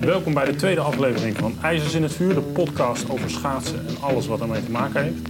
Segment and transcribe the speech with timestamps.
[0.00, 4.00] Welkom bij de tweede aflevering van IJzers in het Vuur, de podcast over schaatsen en
[4.00, 5.28] alles wat ermee te maken heeft.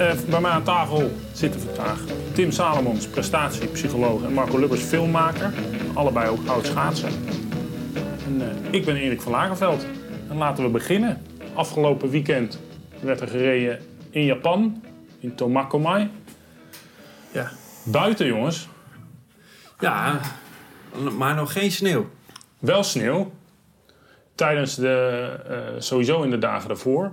[0.00, 2.00] Uh, bij mij aan tafel zitten vandaag
[2.32, 5.52] Tim Salomons, prestatiepsycholoog, en Marco Lubbers, filmmaker.
[5.94, 7.08] Allebei ook oud schaatsen.
[8.26, 9.86] En, uh, ik ben Erik van Lagerveld.
[10.28, 11.22] En laten we beginnen.
[11.54, 12.60] Afgelopen weekend
[13.00, 13.78] werd er gereden
[14.10, 14.82] in Japan,
[15.20, 16.10] in Tomakomai.
[17.32, 17.50] Ja.
[17.84, 18.68] Buiten, jongens.
[19.80, 20.20] Ja,
[21.18, 22.10] maar nog geen sneeuw.
[22.58, 23.32] Wel sneeuw.
[24.34, 27.12] Tijdens de, uh, sowieso in de dagen daarvoor.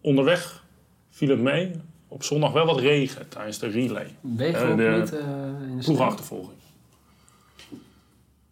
[0.00, 0.64] Onderweg
[1.10, 1.72] viel het mee.
[2.08, 4.16] Op zondag wel wat regen tijdens de relay.
[4.20, 5.26] Wegen Uh, ook de niet eh,
[5.68, 5.96] in de sneeuw?
[5.96, 6.58] Ploegachtervolging.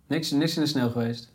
[0.07, 1.33] Niks, niks in de sneeuw geweest.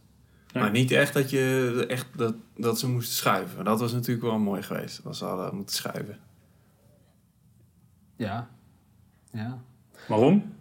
[0.54, 0.60] Ja.
[0.60, 3.66] Maar niet echt dat, je, echt dat, dat ze moesten schuiven.
[3.66, 5.02] Dat was natuurlijk wel mooi geweest.
[5.06, 6.20] Als ze hadden moeten schuiven.
[8.16, 8.50] Ja.
[9.32, 9.62] Ja.
[10.08, 10.54] Waarom?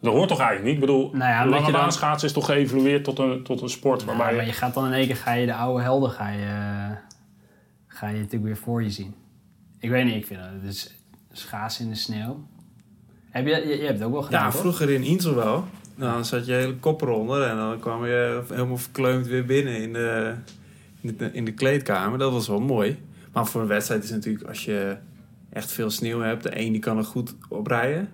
[0.00, 0.74] Dat hoort toch eigenlijk niet?
[0.74, 4.04] Ik bedoel, Nou ja, lange baan schaatsen is toch geëvolueerd tot een, tot een sport
[4.04, 4.52] Nou, waarbij maar je...
[4.52, 6.96] gaat dan in één keer ga je de oude helden ga je, eh,
[7.86, 9.14] ga je natuurlijk weer voor je zien.
[9.78, 10.94] Ik weet niet, ik vind het dus
[11.32, 12.46] schaatsen in de sneeuw.
[13.30, 14.60] Heb je, je, je hebt het ook wel gedaan, Ja, toch?
[14.60, 15.64] vroeger in Insel wel.
[15.96, 19.92] Dan zat je hele kop eronder en dan kwam je helemaal verkleumd weer binnen in
[19.92, 20.34] de,
[21.00, 22.18] in de, in de kleedkamer.
[22.18, 23.02] Dat was wel mooi.
[23.32, 24.96] Maar voor een wedstrijd is het natuurlijk als je
[25.52, 26.42] echt veel sneeuw hebt.
[26.42, 28.08] De een die kan er goed op rijden.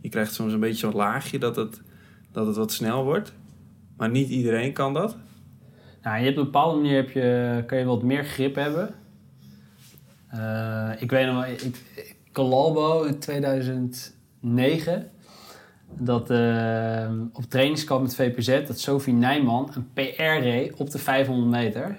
[0.00, 1.80] Je krijgt soms een beetje zo'n laagje dat het,
[2.32, 3.32] dat het wat snel wordt.
[3.96, 5.16] Maar niet iedereen kan dat.
[6.02, 8.94] Nou, je hebt op een bepaalde manier heb je, kan je wat meer grip hebben.
[10.28, 15.10] Eh, ik weet nog wel, ik, ik- Calalbo in 2009,
[15.98, 21.50] dat eh, op trainingskamp met VPZ, dat Sophie Nijman een PR reed op de 500
[21.50, 21.98] meter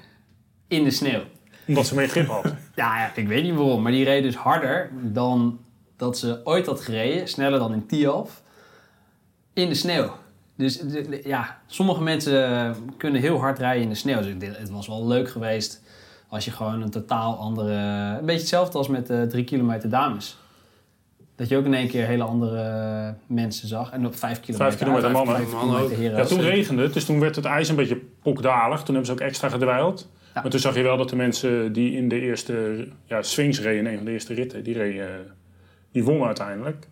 [0.67, 1.21] in de sneeuw.
[1.67, 2.43] Omdat ze meer grip had.
[2.75, 5.59] Ja, ja, ik weet niet waarom, maar die reed dus harder dan
[6.01, 8.41] dat ze ooit had gereden, sneller dan in Tialf,
[9.53, 10.11] in de sneeuw.
[10.57, 14.17] Dus de- de- ja, sommige mensen eh, kunnen heel hard rijden in de sneeuw.
[14.17, 15.81] Dus ik het was wel leuk geweest
[16.27, 17.73] als je gewoon een totaal andere...
[18.19, 20.37] Een beetje hetzelfde als met de drie kilometer dames.
[21.35, 23.91] Dat je ook in één keer hele andere mensen zag.
[23.91, 25.35] En op vijf kilometer, kilometer uit, mannen.
[25.35, 26.01] vijf Mannen kilometer ook.
[26.01, 28.77] heren Ja, toen regende het, dus toen werd het ijs een beetje pokdalig.
[28.77, 30.09] Toen hebben ze ook extra gedwijld.
[30.33, 30.41] Ja.
[30.41, 33.85] Maar toen zag je wel dat de mensen die in de eerste ja, swings reden,
[33.85, 35.09] een van de eerste ritten, die, reden,
[35.91, 36.87] die wonnen uiteindelijk.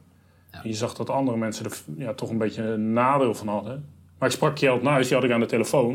[0.52, 0.60] Ja.
[0.64, 3.86] Je zag dat andere mensen er ja, toch een beetje een nadeel van hadden.
[4.18, 5.94] Maar ik sprak Kjeld Nuis, die had ik aan de telefoon.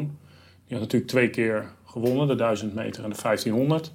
[0.67, 3.93] Die had natuurlijk twee keer gewonnen, de 1000 meter en de 1500.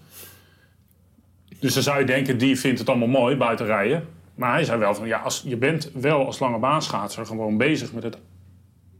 [1.60, 4.08] Dus dan zou je denken, die vindt het allemaal mooi, buiten rijden.
[4.36, 7.94] Maar hij zei wel van, ja, als, je bent wel als lange baanschaatser gewoon bezig
[7.94, 8.18] met het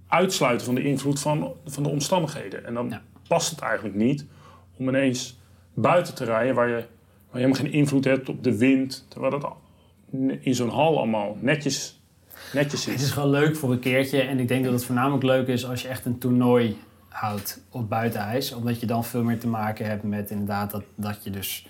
[0.08, 2.66] uitsluiten van de invloed van, van de omstandigheden.
[2.66, 3.02] En dan Ja.
[3.28, 4.26] past het eigenlijk niet
[4.78, 5.40] om ineens
[5.74, 6.84] buiten te rijden waar je, waar
[7.42, 9.06] je helemaal geen invloed hebt op de wind.
[9.10, 9.62] Terwijl dat al-
[10.40, 12.02] in zo'n hal allemaal netjes,
[12.54, 13.12] netjes Het is is.
[13.12, 14.22] gewoon leuk voor een keertje.
[14.22, 16.78] En ik denk dat het voornamelijk leuk is als je echt een toernooi
[17.10, 18.52] houdt op buitenijs.
[18.54, 21.68] Omdat je dan veel meer te maken hebt met inderdaad dat, dat je dus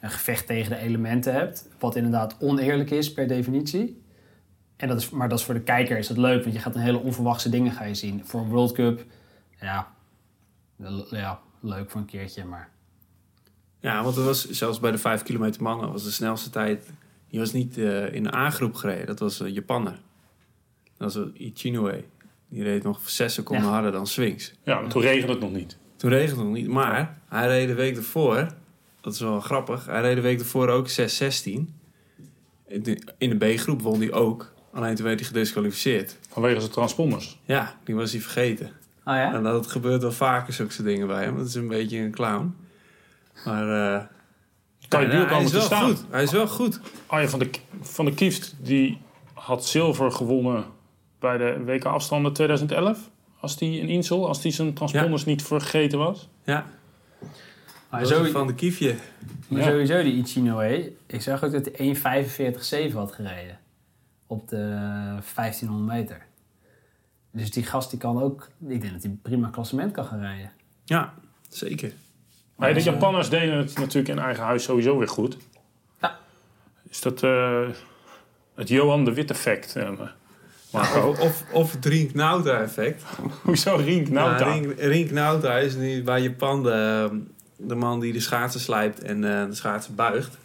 [0.00, 1.68] een gevecht tegen de elementen hebt.
[1.78, 4.02] Wat inderdaad oneerlijk is per definitie.
[4.76, 6.42] En dat is, maar dat is voor de kijker is dat leuk.
[6.42, 8.22] Want je gaat een hele onverwachte dingen ga je zien.
[8.24, 9.04] Voor een World Cup,
[9.60, 9.88] ja,
[11.10, 12.44] ja leuk voor een keertje.
[12.44, 12.68] Maar
[13.80, 16.90] Ja, want het was zelfs bij de 5 kilometer mannen was de snelste tijd.
[17.30, 19.98] Die was niet eh, in de A-groep gereden, dat was een Japanner.
[20.96, 22.04] Dat was eh, Ichinue.
[22.48, 23.72] Die reed nog 6 seconden Ja.
[23.72, 24.54] harder dan Swings.
[24.62, 25.76] Ja, maar toen regende het nog niet.
[25.96, 28.48] Toen regende het nog niet, maar hij reed de week ervoor.
[29.00, 29.86] Dat is wel grappig.
[29.86, 31.74] Hij reed de week ervoor ook 6-16.
[32.66, 34.52] In de- In de B-groep won hij ook.
[34.72, 36.18] Alleen toen werd hij gedisqualificeerd.
[36.28, 37.38] Vanwege zijn transponders.
[37.44, 38.66] Ja, die was hij vergeten.
[39.04, 39.34] Oh ja?
[39.34, 41.36] En dat gebeurt wel vaker, zulke dingen bij hem.
[41.36, 42.54] Dat is een beetje een clown.
[43.44, 44.04] Maar eh,
[44.90, 45.88] Kan je ja, te staan.
[45.88, 46.04] goed.
[46.10, 46.80] Hij is wel goed.
[47.06, 48.98] Arjen van de, van de Kieft die
[49.34, 50.64] had zilver gewonnen
[51.18, 53.10] bij de WK afstanden 2011.
[53.40, 56.28] Als die in Insel, als die zijn transponders niet vergeten was.
[56.44, 56.66] Ja,
[57.90, 58.94] Maar zo, van de kiefje.
[59.48, 59.66] maar Ja.
[59.66, 60.92] sowieso die Ichinoe.
[61.06, 61.96] Ik zag ook dat hij
[62.90, 63.58] 1.45.7 had gereden.
[64.26, 64.56] Op de
[65.34, 66.26] 1500 meter.
[67.32, 68.48] Dus die gast die kan ook...
[68.68, 70.50] Ik denk dat hij prima klassement kan gaan rijden.
[70.84, 71.14] Ja,
[71.48, 71.92] zeker.
[72.60, 75.36] Maar de Japanners deden het natuurlijk in eigen huis sowieso weer goed.
[76.00, 76.18] Ja.
[76.90, 77.60] Is dat eh,
[78.54, 79.76] het Johan de Witt effect?
[79.76, 79.88] eh?
[80.72, 83.02] Of, of, of het Rink Nauta effect.
[83.42, 84.44] Hoezo Rink nou?
[84.44, 87.08] Rink, Rink Nauta is nu bij Japan de,
[87.56, 90.38] de man die de schaatsen slijpt en eh, de schaatsen buigt.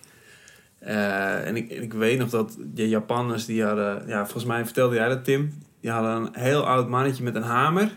[0.80, 4.04] Eh, en ik, ik weet nog dat de Japanners die hadden...
[4.08, 5.54] Ja, volgens mij vertelde jij dat, Tim.
[5.82, 7.92] Die hadden een heel oud mannetje met een hamer.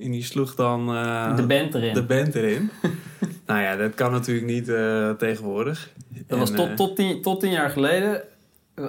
[0.00, 0.94] En die sloeg dan...
[0.94, 1.94] eh, de band erin.
[1.94, 2.70] de band erin.
[3.46, 5.90] nou ja, dat kan natuurlijk niet eh, tegenwoordig.
[6.26, 8.22] Dat was En, tot, eh, tot, tien, tot tien jaar geleden...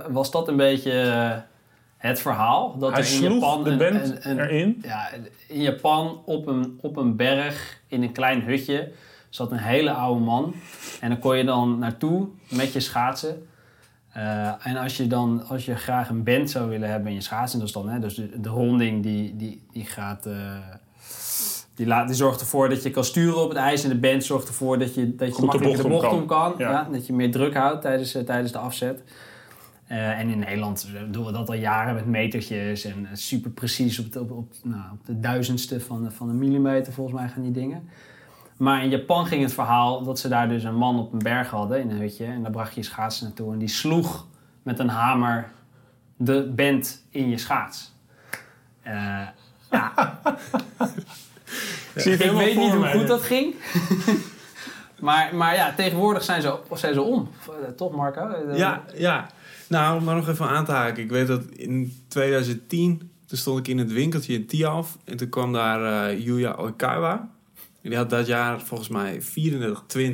[0.09, 0.91] Was dat een beetje...
[1.01, 1.37] eh,
[1.97, 4.81] het verhaal dat Hij er in sloeg Japan de band een- een- erin.
[4.81, 5.09] ja,
[5.47, 8.91] in Japan op een, op een berg in een klein hutje
[9.29, 10.53] zat een hele oude man.
[11.01, 13.47] En dan kon je dan naartoe met je schaatsen.
[14.11, 17.21] Eh, en als je dan als je graag een band zou willen hebben in je
[17.21, 20.25] schaatsen, dat is dan hè, dus de, de ronding die, die, die gaat.
[20.25, 20.33] eh,
[21.77, 23.83] die, laat, die zorgt ervoor dat je kan sturen op het ijs.
[23.83, 26.13] En de band zorgt ervoor dat je, dat je Goed de makkelijker de bocht bocht
[26.13, 26.53] om om kan.
[26.57, 26.71] Ja.
[26.71, 26.87] Ja.
[26.91, 29.03] dat je meer druk houdt tijdens, eh, tijdens de afzet.
[29.87, 33.99] Eh, en in Nederland doen we dat al jaren met metertjes en eh, super precies
[33.99, 37.41] op de, op, op, nou, op de duizendste van, van een millimeter volgens mij gaan
[37.41, 37.89] die dingen.
[38.57, 41.49] Maar in Japan ging het verhaal dat ze daar dus een man op een berg
[41.49, 42.25] hadden in een hutje.
[42.25, 44.27] En daar bracht je je schaats naartoe en die sloeg
[44.63, 45.51] met een hamer
[46.17, 47.95] de band in je schaats.
[48.81, 49.27] Eh,
[49.71, 50.19] ja,
[50.53, 50.63] Ik
[51.99, 53.55] zie ik weet niet hoe goed dat ging.
[54.99, 57.29] maar, maar ja, tegenwoordig zijn ze, zijn ze om.
[57.47, 58.27] Eh, Toch Marco?
[58.27, 59.29] Eh, Ja, ja.
[59.67, 61.03] Nou, om daar nog even aan te haken.
[61.03, 64.97] Ik weet dat in 2010, toen stond ik in het winkeltje in Tialf.
[65.05, 67.29] En toen kwam daar eh Yuya Oikawa.
[67.81, 69.25] En die had dat jaar volgens mij 34-20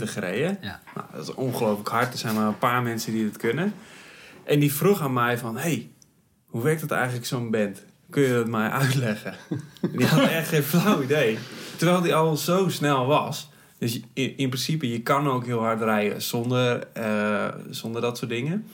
[0.03, 0.57] gereden.
[0.61, 0.79] Ja.
[0.95, 2.13] Nou, dat is ongelooflijk hard.
[2.13, 3.73] Er zijn maar een paar mensen die het kunnen.
[4.43, 5.57] En die vroeg aan mij van...
[5.57, 5.89] Hey,
[6.45, 7.83] hoe werkt het eigenlijk zo'n band?
[8.09, 9.35] Kun je dat mij uitleggen?
[9.81, 11.37] en die had echt geen flauw idee.
[11.83, 13.49] Terwijl die al zo snel was.
[13.77, 18.31] Dus in, in principe, je kan ook heel hard rijden zonder, eh, zonder dat soort
[18.31, 18.67] dingen.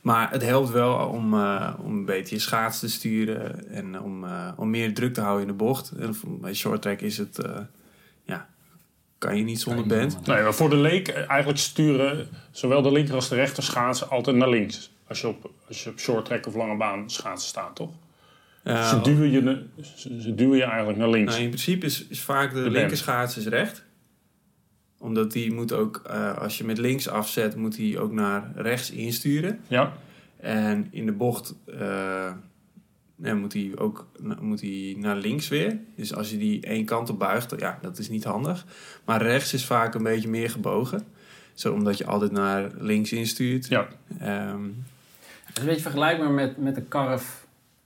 [0.00, 4.24] Maar het helpt wel om, eh, om een beetje je schaats te sturen en om,
[4.24, 5.90] eh, om meer druk te houden in de bocht.
[5.90, 7.38] En bij short track is het,
[8.24, 8.48] ja,
[9.18, 10.26] kan je niet zonder band.
[10.26, 14.36] Nee, maar voor de leek eigenlijk sturen zowel de linker als de rechter schaatsen altijd
[14.36, 14.92] naar links.
[15.08, 17.90] Als je op, als je op short track of lange baan schaatsen staat, toch?
[18.64, 19.64] Ze, duwen je,
[19.96, 21.30] ze, duwen je eigenlijk naar links.
[21.32, 22.80] Nou, in principe is, is vaak de, De
[23.36, 23.84] is recht.
[24.98, 28.90] Omdat die moet ook, eh, als je met links afzet, moet hij ook naar rechts
[28.90, 29.60] insturen.
[29.68, 29.92] Ja,
[30.36, 32.32] En in de bocht eh,
[33.16, 34.08] moet hij ook
[34.40, 35.78] moet hij naar links weer.
[35.96, 38.66] Dus als je die één kant op buigt, ja, dat is niet handig.
[39.04, 41.02] Maar rechts is vaak een beetje meer gebogen.
[41.54, 43.68] Zo, omdat je altijd naar links instuurt.
[43.68, 43.88] ja.
[44.18, 44.64] Ehm,
[45.44, 47.41] Het is een beetje vergelijkbaar met, met de karf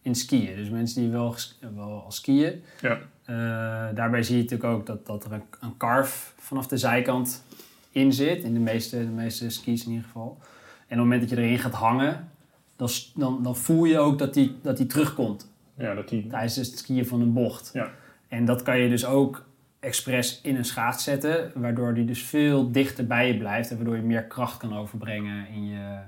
[0.07, 0.57] in skiën.
[0.57, 1.35] Dus mensen die wel,
[1.75, 2.63] wel al skiën.
[2.81, 2.99] Ja.
[3.25, 7.45] eh, daarbij zie je natuurlijk ook dat, dat er een, een karf vanaf de zijkant
[7.91, 8.45] in zit.
[8.45, 10.39] In de meeste, de meeste skis in ieder geval.
[10.41, 10.43] En
[10.83, 12.29] op het moment dat je erin gaat hangen,
[12.77, 15.51] dan, dan, dan voel je ook dat die, dat die terugkomt.
[15.77, 17.71] ja dat die, Tijdens het skiën van een bocht.
[17.73, 17.91] Ja.
[18.29, 19.47] En dat kan je dus ook
[19.81, 21.53] expres in een schaats zetten.
[21.55, 23.71] Waardoor die dus veel dichter bij je blijft.
[23.71, 25.99] En waardoor je meer kracht kan overbrengen in je,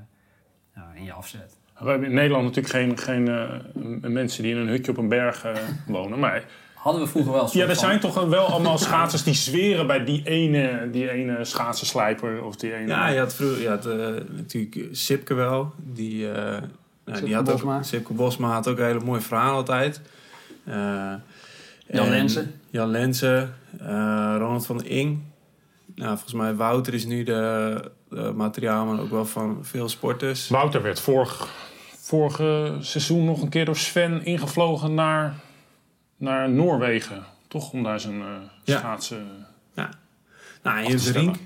[0.74, 1.57] nou, in je afzet.
[1.78, 5.08] We hebben in Nederland natuurlijk geen, geen eh, mensen die in een hutje op een
[5.08, 5.52] berg eh,
[5.86, 6.18] wonen.
[6.18, 6.44] Maar
[6.78, 7.48] Hadden we vroeger wel.
[7.52, 7.76] ja, er van.
[7.76, 12.74] zijn toch wel allemaal schaatsers die zweren bij die ene, die ene schaatsenslijper of die
[12.74, 12.86] ene...
[12.86, 13.96] ja, je had vroeger je had, eh,
[14.30, 15.72] natuurlijk Sipke wel.
[15.76, 16.62] Die, eh, nou,
[17.04, 17.76] Sipke die had Bosma.
[17.76, 20.00] ook, Sipke Bosma had ook een hele mooie verhaal altijd.
[20.64, 20.74] Eh,
[21.86, 22.54] Jan en Lensen.
[22.70, 25.22] Jan Lensen, eh, Ronald van der Ing.
[25.94, 30.48] Nou, volgens mij Wouter is nu de, de materiaalman ook wel van veel sporters.
[30.48, 31.48] Wouter werd vorig,
[31.98, 35.34] vorige seizoen nog een keer door Sven ingevlogen naar,
[36.16, 37.24] naar Noorwegen.
[37.48, 38.26] Toch om daar zijn eh
[38.64, 38.78] Ja.
[38.78, 39.46] schaatsen...
[40.62, 40.98] Nou, en.
[40.98, 41.36] Rink.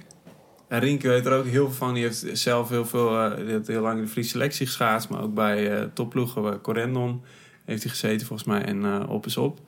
[0.69, 1.95] En Rink weet er ook heel veel van.
[1.95, 5.09] Die heeft zelf heel veel, eh, die heeft heel lang in de Friese selectie geschaatst.
[5.09, 7.23] Maar ook bij eh topploegen, bij Corendon
[7.65, 8.63] heeft hij gezeten volgens mij.
[8.65, 9.59] En op is op.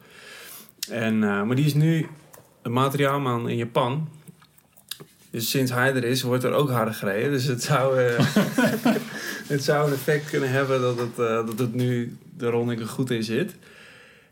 [0.90, 2.08] En, maar die is nu
[2.62, 4.08] een materiaalman in Japan.
[5.34, 7.30] Dus sinds hij er is, wordt er ook harder gereden.
[7.30, 8.18] Dus het zou, eh,
[9.54, 12.86] het zou een effect kunnen hebben dat het, eh, dat het nu de ronding er
[12.86, 13.56] goed in zit.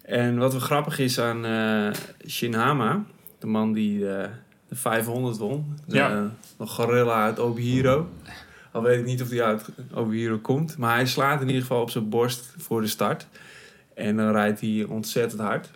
[0.03, 1.91] En wat wel grappig is aan eh
[2.29, 3.05] Shinhama,
[3.39, 4.29] de man die de
[4.71, 5.79] 500 won.
[5.87, 6.31] De, Ja.
[6.59, 8.09] de gorilla uit Obihiro.
[8.73, 10.77] Al weet ik niet of hij uit Obihiro komt.
[10.79, 13.27] Maar hij slaat in ieder geval op zijn borst voor de start.
[13.95, 15.71] En dan rijdt hij ontzettend hard.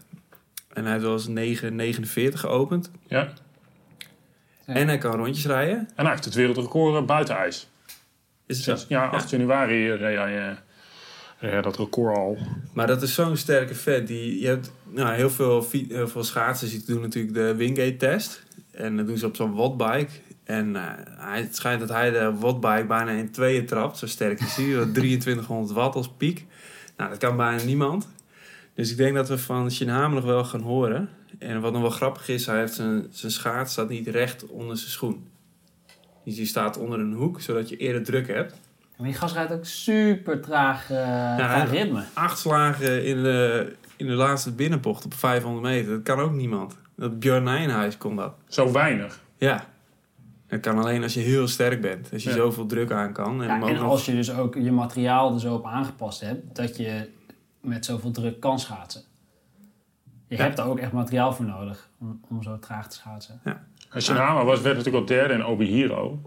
[0.73, 2.90] En hij heeft wel eens 9,49 geopend.
[3.06, 3.33] Ja.
[4.66, 4.75] Ja.
[4.75, 5.76] En hij kan rondjes rijden.
[5.76, 7.68] En hij heeft het wereldrecord eh, buiten ijs.
[8.46, 8.85] Is het zo?
[8.88, 10.56] Ja, 8 januari reed hij eh,
[11.38, 12.38] reed hij dat record al.
[12.73, 14.06] Maar dat is zo'n sterke vet.
[14.06, 18.42] Die, je hebt nou, heel, veel, heel veel schaatsers die doen natuurlijk de Wingate-test.
[18.70, 20.12] En dat doen ze op zo'n wattbike.
[20.44, 20.82] En eh,
[21.16, 23.99] hij, het schijnt dat hij de wattbike bijna in tweeën trapt.
[23.99, 24.73] Zo sterk is hij.
[24.85, 26.44] Dat 2300 watt als piek.
[26.96, 28.08] Nou, dat kan bijna niemand.
[28.75, 31.08] Dus ik denk dat we van Shinhama nog wel gaan horen.
[31.38, 34.76] En wat nog wel grappig is, hij heeft zijn, zijn schaats staat niet recht onder
[34.76, 35.28] zijn schoen.
[36.25, 38.55] Dus die staat onder een hoek, zodat je eerder druk hebt.
[38.97, 40.97] Maar die gast rijdt ook super traag eh
[41.37, 42.05] hij- ritme.
[42.14, 45.90] acht slagen in de, in de laatste binnenbocht op 500 meter.
[45.93, 46.76] Dat kan ook niemand.
[46.97, 48.35] Dat Björn Nijenhuis kon dat.
[48.49, 49.21] Zo weinig.
[49.38, 49.66] Ja.
[50.47, 52.09] Het kan alleen als je heel sterk bent.
[52.12, 52.35] Als je Ja.
[52.37, 53.43] zoveel druk aan kan.
[53.43, 56.57] En, Ja, en nog- als je dus ook je materiaal er zo op aangepast hebt,
[56.57, 57.09] dat je
[57.61, 59.02] met zoveel druk kan schaatsen.
[60.28, 60.42] Je Ja.
[60.42, 63.40] hebt daar ook echt materiaal voor nodig om, om zo traag te schaatsen.
[63.92, 64.14] Als je
[64.45, 66.21] was, werd natuurlijk al derde in Obihiro.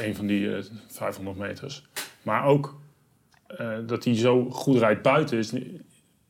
[0.00, 1.86] Een van die eh, 500 meters.
[2.22, 2.80] Maar ook
[3.46, 5.52] eh, dat hij zo goed rijdt buiten is,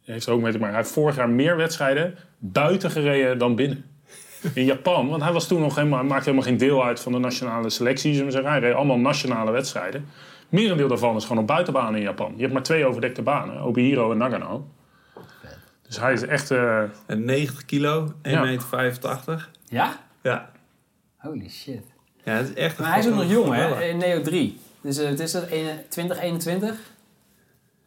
[0.05, 0.75] heeft er ook mee te maken.
[0.75, 3.85] Hij heeft vorig jaar meer wedstrijden buiten gereden dan binnen.
[4.55, 7.13] In Japan, want hij was toen nog helemaal, hij maakte helemaal geen deel uit van
[7.13, 8.11] de nationale selectie.
[8.13, 8.51] zullen we zeggen.
[8.51, 10.07] Hij reed allemaal nationale wedstrijden.
[10.49, 12.33] Merendeel daarvan is gewoon op buitenbanen in Japan.
[12.37, 14.67] Je hebt maar twee overdekte banen, Obihiro en Nagano.
[15.87, 16.51] Dus hij is echt...
[16.51, 18.43] eh, En 90 kilo, 1,85 Ja.
[18.43, 18.67] meter.
[18.67, 19.51] 85.
[19.69, 20.01] Ja?
[20.23, 20.51] Ja.
[21.17, 21.83] Holy shit.
[22.25, 23.83] ja, het is echt Maar hij is ook nog jong, hè?
[23.85, 24.59] In Neo 3.
[24.81, 25.49] Dus eh, het is dat
[25.89, 26.77] 2021?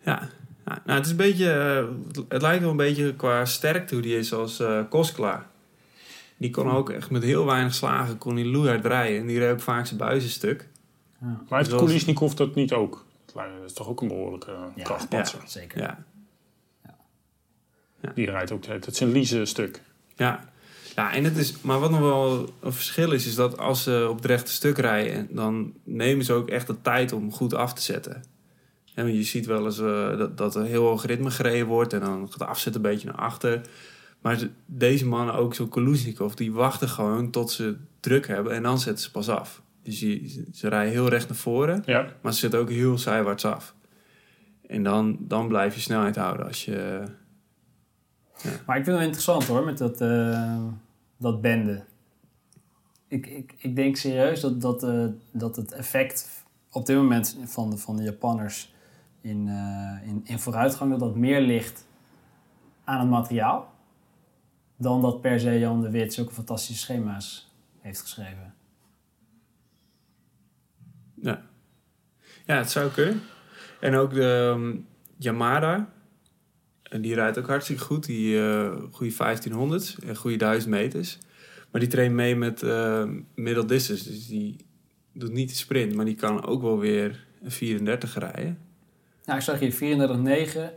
[0.02, 0.30] Ja.
[0.66, 0.82] ja.
[0.86, 1.52] Nou, het is een beetje...
[1.52, 5.46] eh, het- lijkt wel een beetje qua sterkte hoe die is als eh Koskla.
[6.38, 9.20] Die kon ook echt met heel weinig slagen kon hij loeihard rijden.
[9.20, 10.68] En die reed ook vaak zijn buizen stuk.
[11.20, 13.06] maar heeft Zoals- Kulisnikov dat niet ook?
[13.34, 14.84] Dat is toch ook een behoorlijke uh, Ja.
[14.84, 15.40] krachtpatser.
[15.46, 15.82] Zeker.
[15.82, 16.04] Ja.
[18.16, 19.82] Die rijdt ook het zijn Lize stuk.
[20.16, 20.50] Ja.
[20.96, 24.08] Ja, en het is, maar wat nog wel een verschil is, is dat als ze
[24.10, 27.74] op het rechte stuk rijden, dan nemen ze ook echt de tijd om goed af
[27.74, 28.24] te zetten.
[28.96, 32.00] Want je ziet wel eens eh, dat, dat er heel hoog ritme gereden wordt en
[32.00, 33.62] dan gaat de afzet een beetje naar achter.
[34.22, 38.64] Maar ze- deze mannen, ook zo Koluznikov, die wachten gewoon tot ze druk hebben en
[38.64, 39.62] dan zetten ze pas af.
[39.84, 42.08] Dus je, ze rijden heel recht naar voren, Ja.
[42.22, 43.74] maar ze zetten ook heel zijwaarts af.
[44.68, 47.04] En dan, dan blijf je snelheid houden als je...
[48.44, 50.64] Maar ik vind het wel interessant hoor, met dat, eh,
[51.18, 51.84] dat bende.
[53.08, 57.70] Ik, ik, ik denk serieus dat, dat, eh, dat het effect op dit moment van
[57.70, 58.74] de, van de Japanners
[59.22, 61.88] in, eh, in, in vooruitgang, dat dat meer ligt
[62.84, 63.76] aan het materiaal.
[64.78, 68.54] Dan dat per se Jan de Wit zulke fantastische schema's heeft geschreven.
[71.22, 71.42] Ja.
[72.46, 73.22] ja, het zou kunnen.
[73.80, 74.78] En ook de ehm,
[75.18, 75.88] Yamada.
[76.90, 78.06] En die rijdt ook hartstikke goed.
[78.06, 81.18] Die eh goede 1500 en goede 1000 meters.
[81.72, 84.10] Maar die traint mee met eh middle distance.
[84.10, 84.56] Dus die
[85.14, 85.96] doet niet de sprint.
[85.96, 88.58] Maar die kan ook wel weer een 34 rijden.
[89.26, 89.78] Nou, ik zag hier 34,9,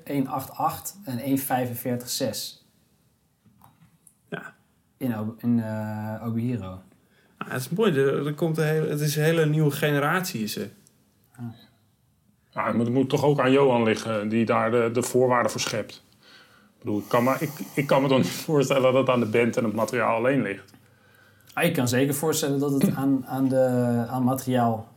[0.04, 2.60] 1,88 en 1,45,6.
[4.28, 4.54] Ja.
[4.96, 6.80] In, in eh Obihiro.
[7.36, 7.92] Ah, het is mooi.
[7.92, 10.42] Er, er komt een hele, het is een hele nieuwe generatie.
[10.42, 10.70] Is er.
[12.50, 15.60] Ja, maar het moet toch ook aan Johan liggen, die daar de, de voorwaarden voor
[15.60, 16.04] schept.
[16.78, 19.20] Ik bedoel, ik kan, me, ik, ik kan me toch niet voorstellen dat het aan
[19.20, 20.72] de band en het materiaal alleen ligt.
[21.54, 24.88] Ah, ik kan zeker voorstellen dat het aan, aan, de, aan materiaal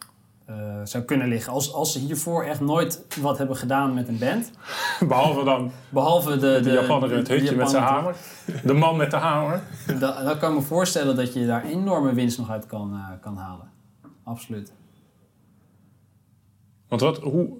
[0.45, 1.53] eh, zou kunnen liggen.
[1.53, 4.51] Als, als ze hiervoor echt nooit wat hebben gedaan met een band.
[5.07, 8.15] Behalve dan Behalve de, de, de, Japaner in het hutje met zijn hamer.
[8.63, 9.61] De man met de hamer.
[9.99, 13.21] Da- Dan kan ik me voorstellen dat je daar enorme winst nog uit kan, eh,
[13.21, 13.69] kan halen.
[14.23, 14.71] Absoluut.
[16.93, 17.57] Want wat, hoe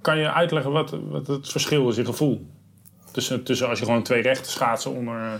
[0.00, 2.46] kan je uitleggen wat, wat het verschil is in gevoel?
[3.10, 5.14] Tussen, tussen als je gewoon twee rechte schaatsen onder...
[5.14, 5.32] eh,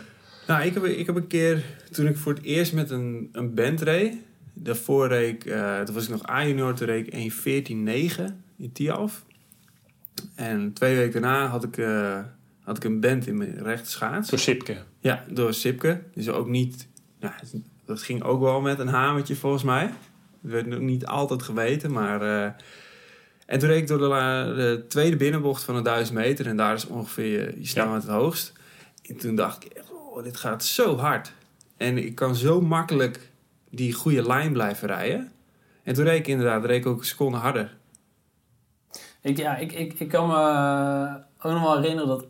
[0.46, 3.54] Nou, ik heb, ik heb een keer, toen ik voor het eerst met een, een
[3.54, 4.14] band reed.
[4.52, 7.32] Daarvoor reed ik, eh, toen was ik nog A-junior, toen reed ik
[7.68, 8.24] 1.14.9
[8.58, 9.24] in Tialf.
[10.34, 12.18] En twee weken daarna had ik, eh,
[12.60, 14.30] had ik een band in mijn rechte schaats.
[14.30, 14.76] Door Sipke.
[15.00, 16.02] Ja, door Sipke.
[16.14, 16.88] Dus ook niet,
[17.20, 17.34] ja,
[17.84, 19.86] dat ging ook wel met een hamertje volgens mij.
[20.42, 22.54] Dat werd nog niet altijd geweten, maar...
[23.52, 26.46] en toen reed ik door de, tweede binnenbocht van de 1000 meter.
[26.46, 28.52] En daar is ongeveer je, je snelheid het hoogst.
[29.02, 31.32] En toen dacht ik oh, dit gaat zo hard.
[31.76, 33.30] En ik kan zo makkelijk
[33.70, 35.32] die goede lijn blijven rijden.
[35.82, 37.76] En toen reed ik inderdaad reed ik ook een seconde harder.
[39.20, 41.14] Ik, ja, ik, ik, ik kan me eh,
[41.46, 42.26] ook nog wel herinneren dat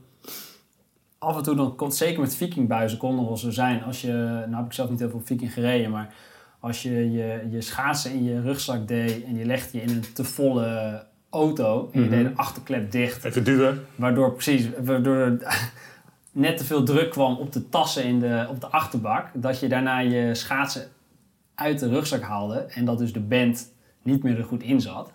[1.18, 3.82] af en toe dan komt, zeker met vikingbuizen kon nog wel zo zijn.
[3.82, 6.14] Als je, nou heb ik zelf niet heel veel viking gereden, maar
[6.60, 10.12] als je je, je schaatsen in je rugzak deed en je legde je in een
[10.12, 12.16] te volle auto en je Mhm.
[12.16, 13.86] deed de achterklep dicht, Even duwen.
[13.94, 15.38] waardoor precies, waardoor er
[16.32, 19.68] net te veel druk kwam op de tassen in de, op de achterbak, dat je
[19.68, 20.82] daarna je schaatsen
[21.54, 23.72] uit de rugzak haalde en dat dus de band
[24.02, 25.12] niet meer er goed in zat.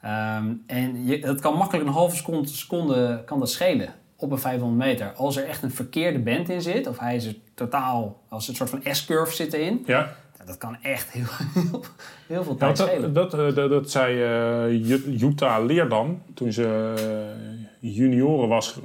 [0.00, 4.38] Ehm, en je, dat kan makkelijk een halve seconde, seconde kan dat schelen op een
[4.38, 5.12] 500 meter.
[5.12, 8.54] Als er echt een verkeerde band in zit, of hij is er totaal, als een
[8.54, 10.12] soort van S-curve zit erin, Ja.
[10.42, 11.84] Ja, dat kan echt heel, heel,
[12.26, 13.12] heel veel Ja, tijd dat, schelen.
[13.12, 16.22] dat, dat, dat, dat zei eh, Ju- Jutta Leerdam.
[16.34, 16.94] Toen ze
[17.80, 18.78] eh, junioren was,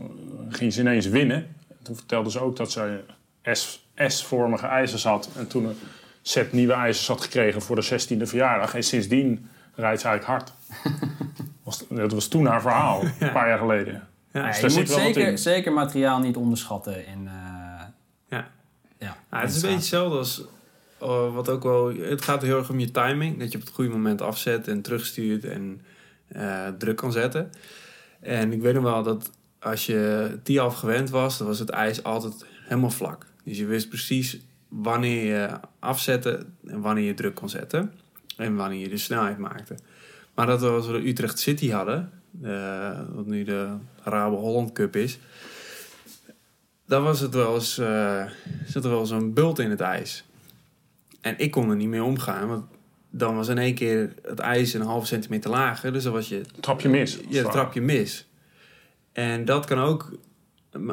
[0.49, 1.55] ging ze ineens winnen.
[1.83, 2.99] Toen vertelde ze ook dat ze
[3.51, 5.29] S- S-vormige ijzers had.
[5.35, 5.77] En toen een
[6.21, 8.75] set nieuwe ijzers had gekregen voor de 16e verjaardag.
[8.75, 10.53] En sindsdien rijdt ze eigenlijk hard.
[11.63, 13.93] was, dat was toen haar verhaal, een paar jaar geleden.
[14.33, 17.27] Ja, Ja, dus je moet zeker, zeker materiaal niet onderschatten in...
[17.27, 17.33] eh,
[18.29, 18.47] Ja.
[18.99, 20.43] ja, Nou, het is een beetje hetzelfde als,
[20.99, 21.95] eh, wat ook wel...
[21.95, 23.39] Het gaat heel erg om je timing.
[23.39, 25.81] Dat je op het goede moment afzet en terugstuurt en
[26.27, 27.51] eh, druk kan zetten.
[28.19, 32.45] En ik weet nog wel dat als je Tiaf gewend was, was het ijs altijd
[32.63, 33.25] helemaal vlak.
[33.43, 35.49] Dus je wist precies wanneer je
[35.79, 37.93] afzette en wanneer je druk kon zetten.
[38.37, 39.75] En wanneer je de snelheid maakte.
[40.35, 42.11] Maar dat we als we de Utrecht City hadden,
[42.41, 43.69] eh, wat nu de
[44.03, 45.19] Rabo Holland Cup is,
[46.85, 48.23] dan was het wel eens, eh,
[48.65, 50.23] zat er wel zo'n bult in het ijs.
[51.21, 52.65] En ik kon er niet mee omgaan, want
[53.09, 55.93] dan was in één keer het ijs een halve centimeter lager.
[55.93, 57.19] Dus dan was je Trapje mis.
[57.29, 58.29] je trap je mis.
[59.11, 60.11] En dat kan ook,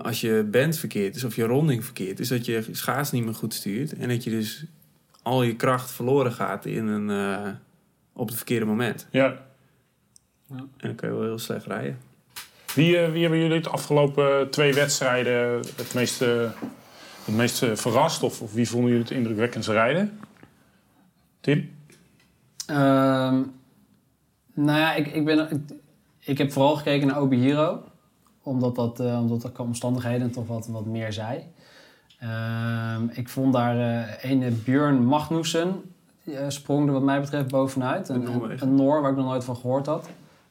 [0.03, 3.35] als je band verkeerd is of je ronding verkeerd is, dat je schaats niet meer
[3.35, 3.93] goed stuurt.
[3.93, 4.65] En dat je dus
[5.23, 7.51] al je kracht verloren gaat in een, eh,
[8.13, 9.07] op het verkeerde moment.
[9.11, 9.47] Ja.
[10.49, 11.99] En dan kun je wel heel slecht rijden.
[12.75, 16.51] Wie, eh, wie hebben jullie de afgelopen twee wedstrijden het meest, eh,
[17.25, 18.23] het meest eh, verrast?
[18.23, 20.21] Of, of wie vonden jullie het indrukwekkendste rijden?
[21.41, 21.71] Tim?
[22.67, 23.43] Ehm,
[24.55, 25.61] nou ja, ik, ik, ben, ik,
[26.19, 27.83] ik heb vooral gekeken naar Obi Hero.
[28.43, 31.43] Omdat dat, eh, omdat dat qua omstandigheden toch wat, wat meer zei.
[32.19, 35.83] Ehm, ik vond daar eh ene Björn Magnussen
[36.25, 38.09] die, eh, sprong er wat mij betreft bovenuit.
[38.09, 40.09] Een, Een een, een Noor waar ik nog nooit van gehoord had.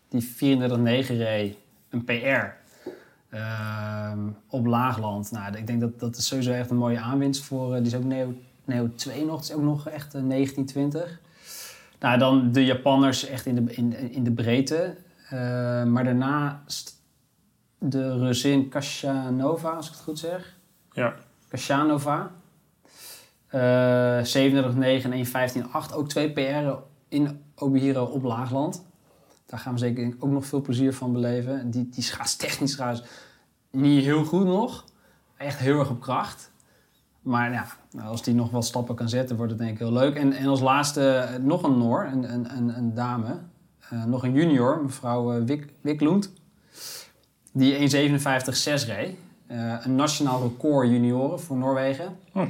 [0.10, 1.56] Die 34-9 reed,
[1.89, 2.62] een PR.
[3.33, 5.31] Ehm, op Laagland.
[5.31, 7.71] Nou, ik denk dat dat is sowieso echt een mooie aanwinst voor.
[7.75, 8.33] eh, die is ook Neo,
[8.65, 9.35] Neo 2 nog.
[9.39, 11.19] Het is ook nog echt eh, 1920.
[11.99, 14.95] Nou, dan de Japanners echt in de, in, in de breedte.
[15.29, 15.37] Eh,
[15.83, 17.01] maar daarnaast
[17.77, 20.55] de Rusin Kashanova, als ik het goed zeg.
[20.91, 21.13] Ja.
[21.49, 22.31] Kashanova.
[23.47, 25.93] Eh 37-9 en 1-15-8.
[25.93, 26.77] Ook twee PR'en
[27.09, 28.85] in Obihiro op Laagland.
[29.53, 31.72] Daar gaan we zeker denk ik ook nog veel plezier van beleven.
[31.72, 33.03] Die, die schaats technisch trouwens
[33.72, 34.86] niet heel goed nog.
[35.38, 36.51] Echt heel erg op kracht.
[37.22, 37.67] Maar ja,
[38.03, 40.15] als die nog wat stappen kan zetten, wordt het denk ik heel leuk.
[40.15, 43.39] En, en als laatste eh, nog een Noor, een, een, een, een dame.
[43.89, 46.33] Eh, nog een junior, mevrouw uh, Wik, Wiklund.
[47.51, 49.15] Die 1,57,6 reed.
[49.48, 52.17] Eh, een nationaal record junioren voor Noorwegen.
[52.31, 52.48] Hm.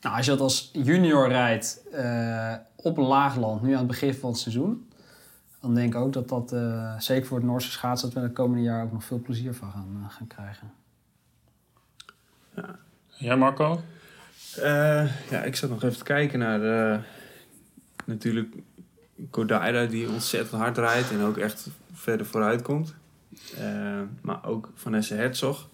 [0.00, 4.14] Nou, als je dat als junior rijdt eh, op een laagland, nu aan het begin
[4.14, 4.88] van het seizoen...
[5.64, 8.08] dan denk ik ook dat dat, eh, zeker voor het Noorse schaatsen...
[8.08, 10.72] dat we het komende jaar ook nog veel plezier van gaan, eh, gaan krijgen.
[13.06, 13.80] Ja, Marco?
[14.56, 17.04] Eh, ja, ik zat nog even te kijken naar
[18.04, 18.54] natuurlijk
[19.30, 22.94] Kodaira die ontzettend hard rijdt en ook echt verder vooruit komt.
[23.58, 25.68] Eh, maar ook Vanessa Herzog.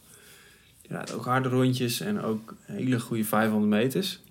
[0.83, 4.23] Die rijdt ook harde rondjes en ook hele goede 500 meters.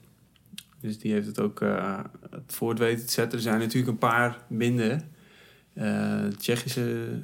[0.80, 3.38] Dus die heeft het ook eh, het voort weten te zetten.
[3.38, 5.02] Er zijn natuurlijk een paar minder.
[5.74, 7.20] Eh Tsjechische,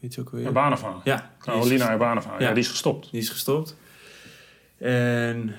[0.00, 0.46] weet je ook weer?
[0.46, 1.00] Urbanova.
[1.04, 2.32] Ja, Carolina Urbanova.
[2.32, 2.38] Ja.
[2.38, 2.52] Ja.
[2.52, 3.10] die is gestopt.
[3.10, 3.76] die is gestopt.
[4.78, 5.54] En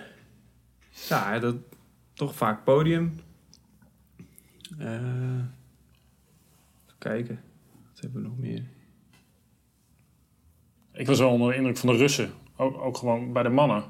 [1.07, 1.55] ja, dat
[2.13, 3.19] toch vaak podium.
[4.79, 4.93] Eh,
[6.85, 7.41] even kijken.
[7.91, 8.63] Wat hebben we nog meer?
[10.93, 12.31] Ik was wel onder de indruk van de Russen.
[12.55, 13.83] Ook, ook gewoon bij de mannen.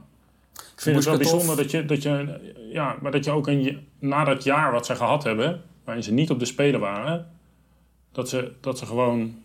[0.54, 2.40] Ik vind het wel bijzonder dat je, dat je,
[2.72, 6.14] ja, maar dat je ook een, na dat jaar wat ze gehad hebben, waarin ze
[6.14, 7.33] niet op de Spelen waren,
[8.14, 9.44] dat ze, dat ze gewoon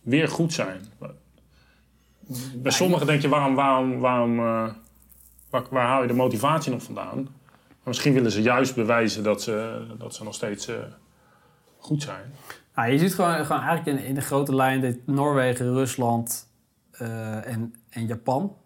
[0.00, 0.80] weer goed zijn.
[2.54, 4.68] Bij sommigen denk je, waarom, waarom, waarom, eh,
[5.50, 7.16] waar, waar haal je de motivatie nog vandaan?
[7.68, 10.76] Maar misschien willen ze juist bewijzen dat ze, dat ze nog steeds eh,
[11.78, 12.32] goed zijn.
[12.74, 16.48] Nou, je ziet gewoon, gewoon eigenlijk in, in de grote lijn dat Noorwegen, Rusland
[16.90, 18.56] eh, en, en Japan.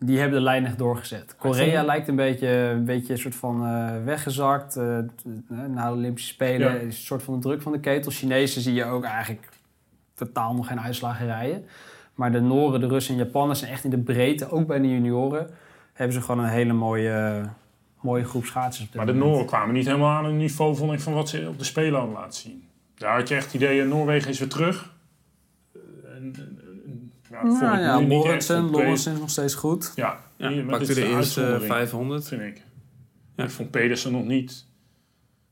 [0.00, 1.36] Die hebben de lijn echt doorgezet.
[1.38, 4.76] Korea lijkt een beetje, een beetje een soort van eh, weggezakt.
[4.76, 5.04] eh, eh,
[5.68, 6.78] na de Olympische Spelen Ja.
[6.78, 8.10] is een soort van de druk van de ketel.
[8.12, 9.48] Chinezen zie je ook eigenlijk
[10.14, 11.64] totaal nog geen uitslagen rijden.
[12.14, 14.88] Maar de Noren, de Russen en Japanners zijn echt in de breedte, ook bij de
[14.88, 15.50] junioren,
[15.92, 17.42] hebben ze gewoon een hele mooie,
[18.00, 18.88] mooie groep schaatsers.
[18.92, 19.30] Maar de moment.
[19.30, 21.98] Nooren kwamen niet helemaal aan een niveau vond ik, van wat ze op de Spelen
[21.98, 22.64] hadden laten zien.
[22.94, 24.96] Daar had je echt het idee, Noorwegen is weer terug.
[27.44, 29.92] Ja, Nou ik ja, Lorentzen, Lorentzen is nog steeds goed.
[29.96, 32.28] Ja, Ja, pakte de eerste uitzondering, 500.
[32.28, 32.62] vind ik.
[33.36, 33.44] Ja.
[33.44, 34.66] Ik vond Pedersen nog niet,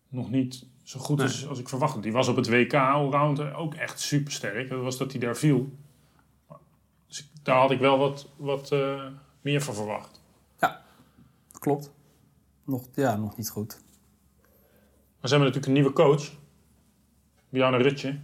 [0.08, 1.26] nog niet zo goed Nee.
[1.26, 2.02] als, als ik verwacht had.
[2.02, 4.68] Die was op het WK allround ook echt super sterk.
[4.68, 5.72] Dat was dat hij daar viel.
[7.06, 9.04] Dus ik- daar had ik wel wat, wat eh,
[9.40, 10.20] meer van verwacht.
[11.58, 11.90] Klopt.
[12.64, 13.80] Nog, ja, nog niet goed.
[15.20, 16.30] Maar ze hebben natuurlijk een nieuwe coach.
[17.48, 18.18] Bjarne Rutje.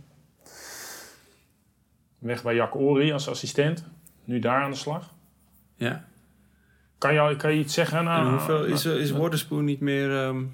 [2.23, 3.85] Weg bij Jack Ori als assistent.
[4.25, 5.11] Nu daar aan de slag.
[5.77, 6.05] Ja.
[6.99, 8.05] Kan je, kan je iets zeggen?
[8.05, 10.45] Nou, en hoeveel is, is Worderspoen niet meer ehm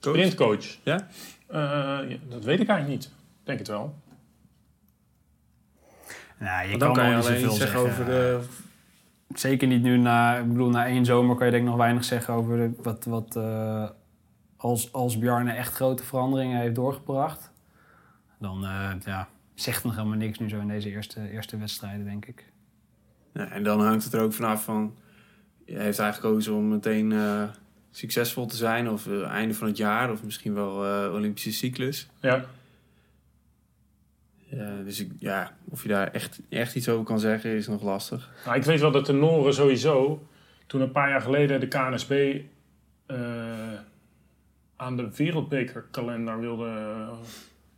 [0.00, 0.14] coach?
[0.14, 0.64] Sprintcoach.
[0.82, 1.08] Ja?
[1.46, 1.58] Eh,
[2.10, 3.04] ja, dat weet ik eigenlijk niet.
[3.04, 3.10] Ik
[3.46, 3.94] Denk het wel.
[6.38, 8.40] Nou, je dan kan, kan je alleen iets zeggen over de...
[9.34, 12.04] Zeker niet nu na, ik bedoel, na één zomer kan je denk ik nog weinig
[12.04, 13.88] zeggen over de- wat, wat, eh,
[14.56, 17.50] als, als Bjarne echt grote veranderingen heeft doorgebracht,
[18.38, 22.26] dan eh, ja, zegt nog helemaal niks nu zo in deze eerste, eerste wedstrijden, denk
[22.26, 22.44] ik.
[23.32, 24.96] Ja, en dan hangt het er ook vanaf van...
[25.66, 27.42] Hij heeft hij gekozen om meteen eh,
[27.90, 28.90] succesvol te zijn...
[28.90, 32.08] of uh, einde van het jaar, of misschien wel eh, Olympische cyclus.
[32.20, 32.44] Ja.
[34.84, 38.30] Dus ik, ja, of je daar echt, echt iets over kan zeggen, is nog lastig.
[38.44, 40.26] Nou, ik weet wel dat de Noren sowieso,
[40.66, 42.40] toen een paar jaar geleden de KNSB
[43.06, 43.16] eh,
[44.76, 47.08] aan de wereldbekerkalender wilde,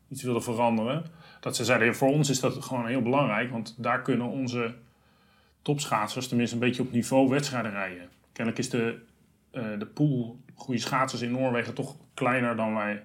[0.09, 1.05] iets wilde veranderen.
[1.41, 4.75] Dat ze zeiden, voor ons is dat gewoon heel belangrijk, want daar kunnen onze
[5.63, 8.09] topschaatsers tenminste een beetje op niveau wedstrijden rijden.
[8.33, 8.99] Kennelijk is de,
[9.51, 13.03] eh, de pool goede schaatsers in Noorwegen toch kleiner dan wij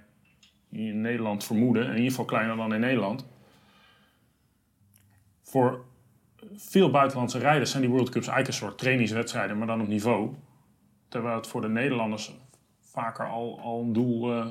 [0.70, 1.84] in Nederland vermoeden.
[1.86, 3.26] In ieder geval kleiner dan in Nederland.
[5.44, 5.86] Voor
[6.56, 10.34] veel buitenlandse rijders zijn die World Cups eigenlijk een soort trainingswedstrijden, maar dan op niveau.
[11.08, 12.34] Terwijl het voor de Nederlanders
[12.82, 14.48] vaker al, al een doel eh,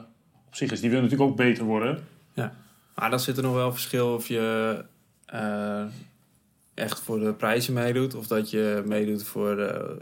[0.46, 0.80] op zich is.
[0.80, 2.04] Die willen natuurlijk ook beter worden.
[3.00, 4.84] Maar dan zit er nog wel verschil of je
[5.24, 5.84] eh,
[6.74, 8.14] echt voor de prijzen meedoet...
[8.14, 9.98] of dat je meedoet voor de,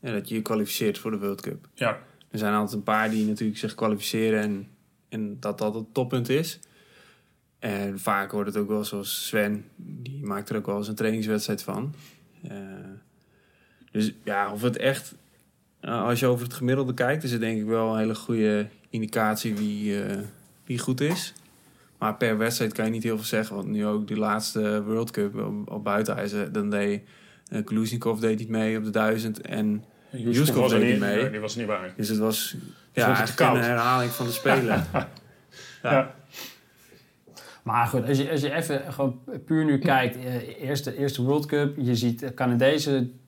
[0.00, 1.68] ja, dat je je kwalificeert voor de World Cup.
[1.74, 1.98] Ja,
[2.30, 4.68] Er zijn altijd een paar die natuurlijk zich kwalificeren en,
[5.08, 6.58] en dat dat het toppunt is.
[7.58, 10.94] En vaak wordt het ook wel zoals Sven, die maakt er ook wel eens een
[10.94, 11.94] trainingswedstrijd van.
[12.42, 12.56] Eh,
[13.90, 15.14] dus ja, of het echt,
[15.80, 18.68] eh, als je over het gemiddelde kijkt, is het denk ik wel een hele goede
[18.88, 20.18] indicatie wie, eh,
[20.64, 21.34] wie goed is.
[22.04, 25.10] Maar per wedstrijd kan je niet heel veel zeggen, want nu ook de laatste World
[25.10, 27.02] Cup op, op buitenijzer, dan deed
[27.50, 31.30] uh, deed niet mee op de 1000 en Juskov was er deed niet mee.
[31.30, 31.92] Die was er niet bij.
[31.96, 32.62] dus het was Vond
[32.92, 33.56] ja, het eigenlijk koud.
[33.56, 34.84] een herhaling van de Spelen.
[35.82, 36.14] Ja.
[37.62, 41.46] Maar goed, als je, als je even gewoon puur nu kijkt, eh, eerste, eerste World
[41.46, 43.20] Cup, je ziet eh, Canadezen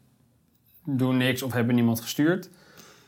[0.85, 2.51] doen niks of hebben niemand gestuurd.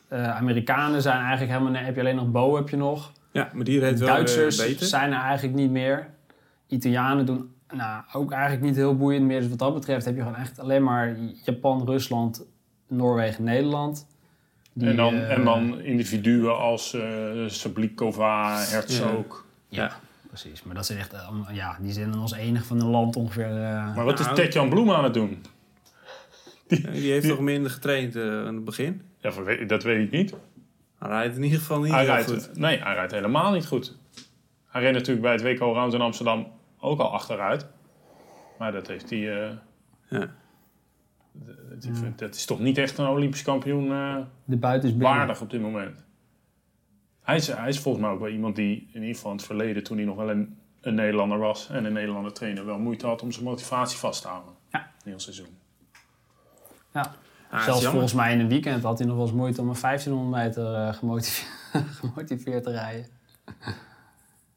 [0.08, 3.12] Eh, Amerikanen zijn eigenlijk helemaal, heb je alleen nog Bo heb je nog.
[3.30, 4.86] Ja, maar die reed wel Duitsers eh, beter.
[4.86, 6.08] zijn er eigenlijk niet meer.
[6.66, 9.40] Italianen doen nou, ook eigenlijk niet heel boeiend meer.
[9.40, 12.46] Dus wat dat betreft heb je gewoon echt alleen maar Japan, Rusland,
[12.88, 14.06] Noorwegen, Nederland.
[14.72, 17.02] Die, en, dan, eh, en dan individuen als eh
[17.46, 19.44] Sablikova, Herzog.
[19.68, 20.62] Ja, precies.
[20.62, 23.50] Maar dat zijn echt, eh, ja, die zijn dan als enige van een land ongeveer...
[23.50, 24.36] eh, Maar wat is Nou.
[24.36, 25.42] Tetjan Bloem aan het doen?
[26.68, 29.02] Ja, die heeft toch minder getraind eh, aan het begin.
[29.20, 29.32] Ja,
[29.66, 30.34] dat weet ik niet.
[30.98, 32.56] Hij rijdt in ieder geval niet Hij heel rijdt, goed.
[32.58, 33.96] nee, hij rijdt helemaal niet goed.
[34.66, 37.66] Hij reed natuurlijk bij het WK Round in Amsterdam ook al achteruit.
[38.58, 39.18] Maar dat heeft hij...
[39.48, 39.56] eh,
[40.08, 40.34] Ja.
[41.32, 45.40] dat, dat- dat is toch niet echt een Olympisch kampioen eh, de buiten is waardig
[45.40, 46.04] op dit moment.
[47.22, 49.46] Hij is, hij is volgens mij ook wel iemand die in ieder geval in het
[49.46, 53.06] verleden, toen hij nog wel een, een Nederlander was en een Nederlander trainer, wel moeite
[53.06, 54.52] had om zijn motivatie vast te houden.
[54.70, 54.78] Ja.
[54.80, 55.58] Een heel seizoen.
[57.50, 59.76] Ah, Zelfs volgens mij in een weekend had hij nog wel eens moeite om een
[59.80, 61.50] 1500 meter eh, gemotiveerd,
[62.00, 63.06] gemotiveerd te rijden.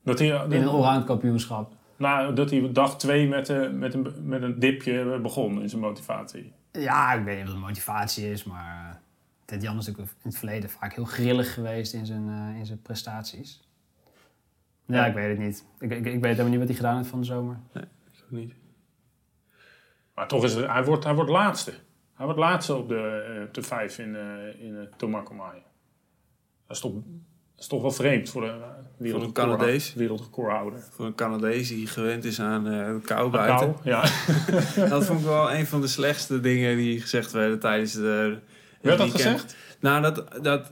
[0.03, 1.73] Dat hij, In een allround kampioenschap.
[1.97, 5.81] nou, dat hij dag twee met, eh, met, een, met een dipje begon in zijn
[5.81, 6.53] motivatie.
[6.71, 9.01] Ja, ik weet niet wat de motivatie is, maar
[9.45, 12.65] Ted Jan is natuurlijk in het verleden vaak heel grillig geweest in zijn, eh, in
[12.65, 13.61] zijn prestaties.
[14.85, 15.05] Ja, Ja.
[15.05, 15.65] ik weet het niet.
[15.79, 17.59] Ik, ik, ik weet helemaal niet wat hij gedaan heeft van de zomer.
[17.73, 17.81] Ik
[18.23, 18.53] ook niet.
[20.15, 21.73] Maar toch is het, hij wordt, hij wordt laatste.
[22.21, 25.61] Hij wordt laatste op de, eh, vijf in, eh in uh, Tomakomai.
[26.67, 27.01] Dat is toch, dat
[27.57, 28.41] is toch wel vreemd voor
[28.97, 29.93] de Canadees.
[29.93, 30.83] wereldrecordhouder.
[30.91, 33.75] Voor een Canadees die gewend is aan eh, de kou Kou, buiten.
[33.83, 34.01] ja.
[34.89, 38.37] Dat vond ik wel een van de slechtste dingen die gezegd werden tijdens de.
[38.81, 39.55] Werd dat gezegd?
[39.79, 40.71] Nou, dat, dat,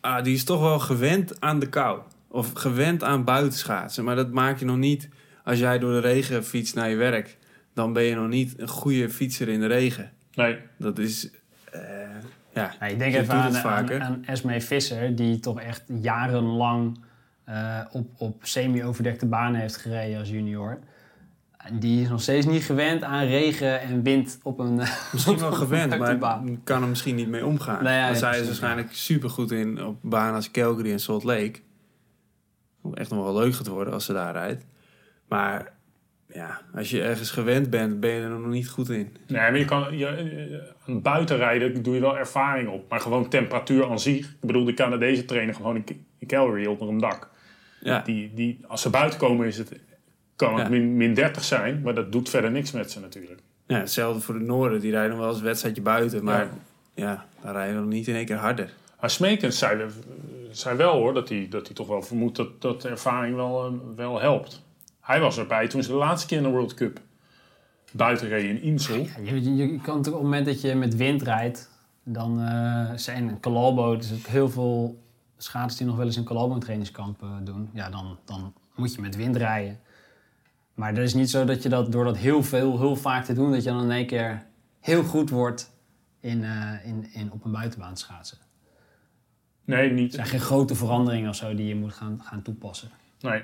[0.00, 2.00] ah, die is toch wel gewend aan de kou.
[2.28, 4.04] Of gewend aan buitenschaatsen.
[4.04, 5.08] Maar dat maak je nog niet
[5.44, 7.36] als jij door de regen fietst naar je werk.
[7.74, 10.14] Dan ben je nog niet een goede fietser in de regen.
[10.36, 10.58] Nee.
[10.78, 11.30] Dat is.
[11.72, 11.80] eh,
[12.54, 14.00] ja, Ja, ik denk je even aan, het aan, vaker.
[14.00, 16.98] aan Esmee Visser, die toch echt jarenlang
[17.44, 20.78] eh, op, op semi-overdekte banen heeft gereden als junior.
[21.56, 24.74] En Die is nog steeds niet gewend aan regen en wind op een
[25.12, 26.60] Misschien wel gewend, maar baan.
[26.64, 27.82] kan er misschien niet mee omgaan.
[27.84, 31.00] Nou ja, Want ja, zij is waarschijnlijk super goed in op banen als Calgary en
[31.00, 31.54] Salt Lake.
[32.94, 34.64] Echt nog wel leuk gaat worden als ze daar rijdt.
[35.28, 35.72] Maar
[36.32, 39.16] ja, als je ergens gewend bent, ben je er nog niet goed in.
[39.26, 42.88] Nee, maar je kan, je, aan buiten rijden doe je wel ervaring op.
[42.88, 44.26] Maar gewoon temperatuur aan zich.
[44.26, 45.84] Ik bedoel, de Canadezen trainen gewoon in,
[46.18, 47.30] in Calgary onder een dak.
[47.80, 49.72] Ja, Die, die, als ze buiten komen is het,
[50.36, 50.68] kan het Ja.
[50.68, 51.80] min, min 30 zijn.
[51.82, 53.40] Maar dat doet verder niks met ze natuurlijk.
[53.66, 54.80] ja hetzelfde voor de Noorden.
[54.80, 56.24] Die rijden wel eens een wedstrijdje buiten.
[56.24, 56.50] Maar Ja.
[57.04, 58.70] ja, dan rijden we nog niet in één keer harder.
[59.00, 59.84] Maar Smekens zei,
[60.50, 63.66] zei wel hoor, dat hij, dat hij toch wel vermoedt dat, dat de ervaring wel,
[63.66, 64.64] eh, wel helpt.
[65.06, 67.00] Hij was erbij toen ze de laatste keer in de World Cup
[67.92, 68.96] buiten reden in Insel.
[68.96, 71.70] Ja, je, kan op het moment dat je met wind rijdt,
[72.02, 75.02] dan eh zijn Calalbo, dus ook heel veel
[75.36, 79.00] schaatsers die nog wel eens een Colombo trainingskamp eh, doen, ja, dan, dan moet je
[79.00, 79.80] met wind rijden.
[80.74, 83.32] Maar er is niet zo dat je dat door dat heel veel, heel vaak te
[83.32, 84.46] doen, dat je dan in één keer
[84.80, 85.72] heel goed wordt
[86.20, 88.38] in, eh, in, in op een buitenbaan schaatsen.
[89.64, 90.14] Nee, Er niet.
[90.14, 92.90] zijn geen grote veranderingen of zo die je moet gaan, gaan toepassen.
[93.20, 93.42] Nee.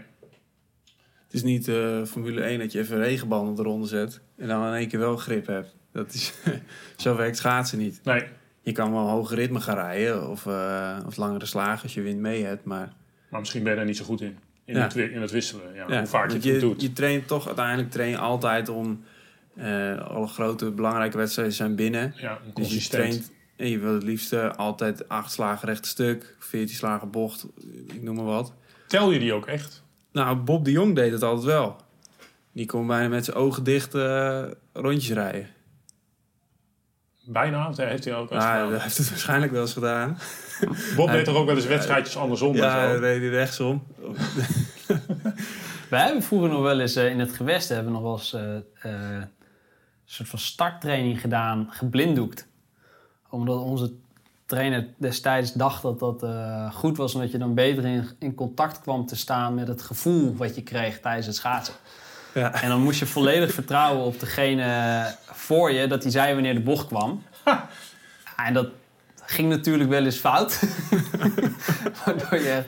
[1.33, 4.73] Het is niet eh, Formule 1 dat je even regenbanden ronde zet en dan in
[4.75, 5.75] één keer wel grip hebt.
[5.93, 6.33] Dat is,
[6.97, 8.01] zo werkt schaatsen niet.
[8.05, 8.25] Nee.
[8.61, 12.19] Je kan wel hoge ritme gaan rijden of, eh, of langere slagen als je wind
[12.21, 12.65] mee hebt.
[12.65, 12.93] Maar
[13.29, 14.39] Maar misschien ben je daar niet zo goed in.
[14.65, 14.83] In, Ja.
[14.83, 15.75] het, in het wisselen.
[15.75, 16.83] Ja, ja, hoe vaak je het doet.
[16.83, 19.05] je traint toch uiteindelijk train je altijd om
[19.57, 22.15] eh, alle grote belangrijke wedstrijden zijn binnen.
[22.17, 26.77] ja, Dus je traint en je wil het liefst altijd acht slagen recht stuk, 14
[26.77, 27.47] slagen bocht,
[27.87, 28.53] ik noem maar wat.
[28.87, 29.83] Tel je die ook echt?
[30.13, 31.77] Nou, Bob de Jong deed het altijd wel.
[32.53, 35.49] Die kon bijna met zijn ogen dicht eh, rondjes rijden.
[37.25, 38.71] Bijna, of heeft hij ook wel eens Ja, gedaan?
[38.73, 40.19] dat heeft het waarschijnlijk wel eens gedaan.
[40.97, 42.55] Bob hij- deed er ook wel eens wedstrijdjes andersom.
[42.55, 42.99] Ja, zo.
[42.99, 43.83] reed hij rechtsom.
[45.91, 48.33] Wij hebben vroeger nog wel eens eh, in het gewest hebben we nog wel eens
[48.33, 48.63] eh, eh,
[49.21, 49.29] een
[50.05, 52.49] soort van starttraining gedaan, geblinddoekt.
[53.31, 53.93] Omdat onze
[54.53, 58.81] trainer destijds dacht dat dat eh, goed was, omdat je dan beter in, in contact
[58.81, 61.75] kwam te staan met het gevoel wat je kreeg tijdens het schaatsen.
[62.35, 62.63] Ja.
[62.63, 66.61] En dan moest je volledig vertrouwen op degene voor je, dat hij zei wanneer de
[66.61, 67.23] bocht kwam.
[68.47, 68.69] En dat
[69.25, 70.61] ging natuurlijk wel eens fout.
[72.05, 72.63] Waardoor je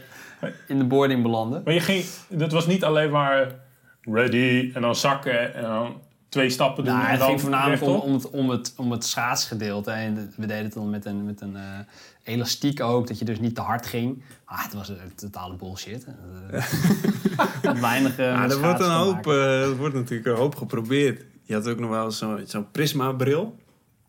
[0.66, 1.60] in de boarding belandde.
[1.64, 3.54] Maar je ging, dat was niet alleen maar
[4.00, 6.00] ready en dan zakken en dan
[6.34, 6.92] twee stappen doen.
[6.92, 9.90] Nou, en het dan ging voornamelijk om, het, om, het, om het schaatsgedeelte.
[9.90, 11.62] En we deden het dan met een, met een eh,
[12.22, 14.22] elastiek ook, dat je dus niet te hard ging.
[14.46, 16.06] Maar het was een totale bullshit.
[16.52, 21.22] Uh, weinig uh, er wordt een hoop, eh, er wordt natuurlijk een hoop geprobeerd.
[21.42, 23.56] Je had ook nog wel zo'n zo'n prisma-bril.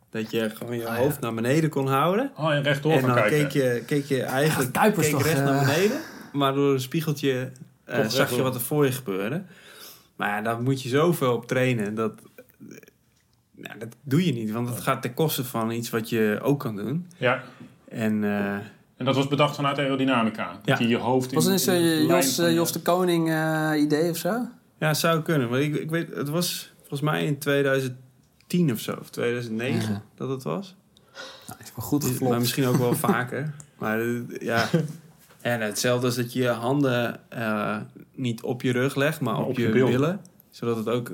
[0.09, 1.01] Dat je gewoon je Ah, ja.
[1.01, 2.31] hoofd naar beneden kon houden.
[2.37, 3.37] Oh, en rechtdoor en dan kijken.
[3.37, 5.97] keek je, keek je eigenlijk Ja, keek toch, recht eh, naar beneden.
[6.31, 7.51] Maar door een spiegeltje
[7.85, 9.43] eh, zag je wat er voor je gebeurde.
[10.15, 11.95] Maar ja, daar moet je zoveel op trainen.
[11.95, 12.13] Dat,
[12.69, 12.75] eh,
[13.55, 14.51] nou, dat doe je niet.
[14.51, 17.07] Want het gaat ten koste van iets wat je ook kan doen.
[17.17, 17.43] Ja,
[17.89, 18.53] En eh,
[18.97, 20.51] en dat was bedacht vanuit aerodynamica.
[20.63, 20.85] Dat Ja.
[20.85, 24.09] je je hoofd in Was het een Jos, eh, je- Jos de Koning eh, idee
[24.09, 24.29] of zo?
[24.79, 25.49] ja, het zou kunnen.
[25.49, 28.95] Maar ik, ik weet, het was volgens mij in 2010 of zo.
[28.99, 30.01] Of 2009 Ja.
[30.15, 30.75] dat het was.
[31.47, 32.39] Nou, is wel goed Maar geflopt.
[32.39, 33.53] misschien ook wel vaker.
[33.77, 33.99] Maar
[34.39, 34.67] ja.
[35.45, 37.77] En hetzelfde als dat je je handen eh,
[38.15, 39.87] niet op je rug legt, maar op, op je, je bil.
[39.87, 40.21] billen.
[40.49, 41.11] Zodat het ook...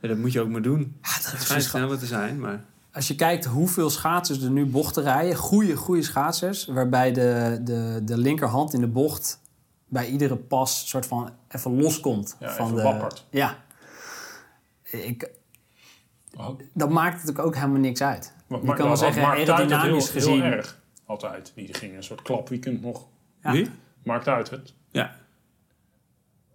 [0.00, 0.96] Ja, dat moet je ook maar doen.
[1.02, 2.64] Ja, dat Het is schijnt dus sneller te zijn, maar...
[2.92, 8.00] Als je kijkt hoeveel schaatsers er nu bochten rijden, goede, goede schaatsers, waarbij de, de,
[8.04, 9.40] de linkerhand in de bocht
[9.88, 12.36] bij iedere pas soort van even loskomt.
[12.40, 13.26] Ja, van even de, wappert.
[13.30, 13.64] Ja.
[14.82, 15.30] Ik,
[16.36, 18.32] Oh, dat maakt natuurlijk ook helemaal niks uit.
[18.46, 20.42] wat Je kan wel zeggen, aerodynamisch heel, gezien.
[20.42, 21.52] Heel erg, altijd.
[21.54, 23.06] Die ging een soort klapweekend nog.
[23.42, 23.52] Ja.
[23.52, 23.70] Wie?
[24.02, 24.74] Maakt uit het.
[24.90, 25.16] Ja.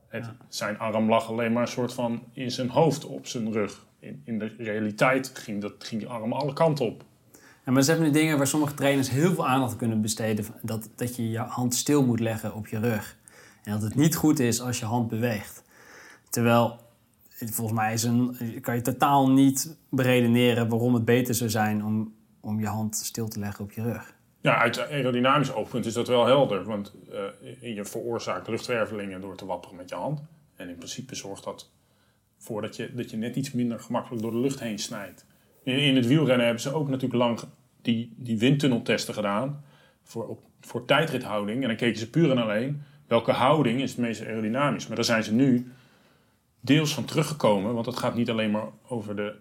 [0.07, 3.85] het Zijn arm lag alleen maar een soort van in zijn hoofd op zijn rug.
[3.99, 7.03] In, in de realiteit ging, dat, ging die arm alle kanten op.
[7.33, 10.45] Ja, maar dat zijn van die dingen waar sommige trainers heel veel aandacht kunnen besteden.
[10.61, 13.17] Dat, dat je je hand stil moet leggen op je rug.
[13.63, 15.63] En dat het niet goed is als je hand beweegt.
[16.29, 16.79] Terwijl,
[17.31, 22.13] volgens mij is een, kan je totaal niet beredeneren waarom het beter zou zijn om,
[22.39, 24.13] om je hand stil te leggen op je rug.
[24.41, 26.63] Ja, uit aerodynamisch oogpunt is dat wel helder.
[26.63, 30.21] Want eh, je veroorzaakt luchtwervelingen door te wapperen met je hand.
[30.55, 31.71] En in principe zorgt dat
[32.37, 35.25] voor dat je, dat je net iets minder gemakkelijk door de lucht heen snijdt.
[35.63, 37.39] In, in het wielrennen hebben ze ook natuurlijk lang
[37.81, 39.63] die, die windtunneltesten gedaan.
[40.03, 41.61] Voor, op, voor tijdrithouding.
[41.61, 44.87] En dan keken ze puur en alleen welke houding is het meest aerodynamisch.
[44.87, 45.71] Maar daar zijn ze nu
[46.59, 47.73] deels van teruggekomen.
[47.73, 49.35] Want het gaat niet alleen maar over de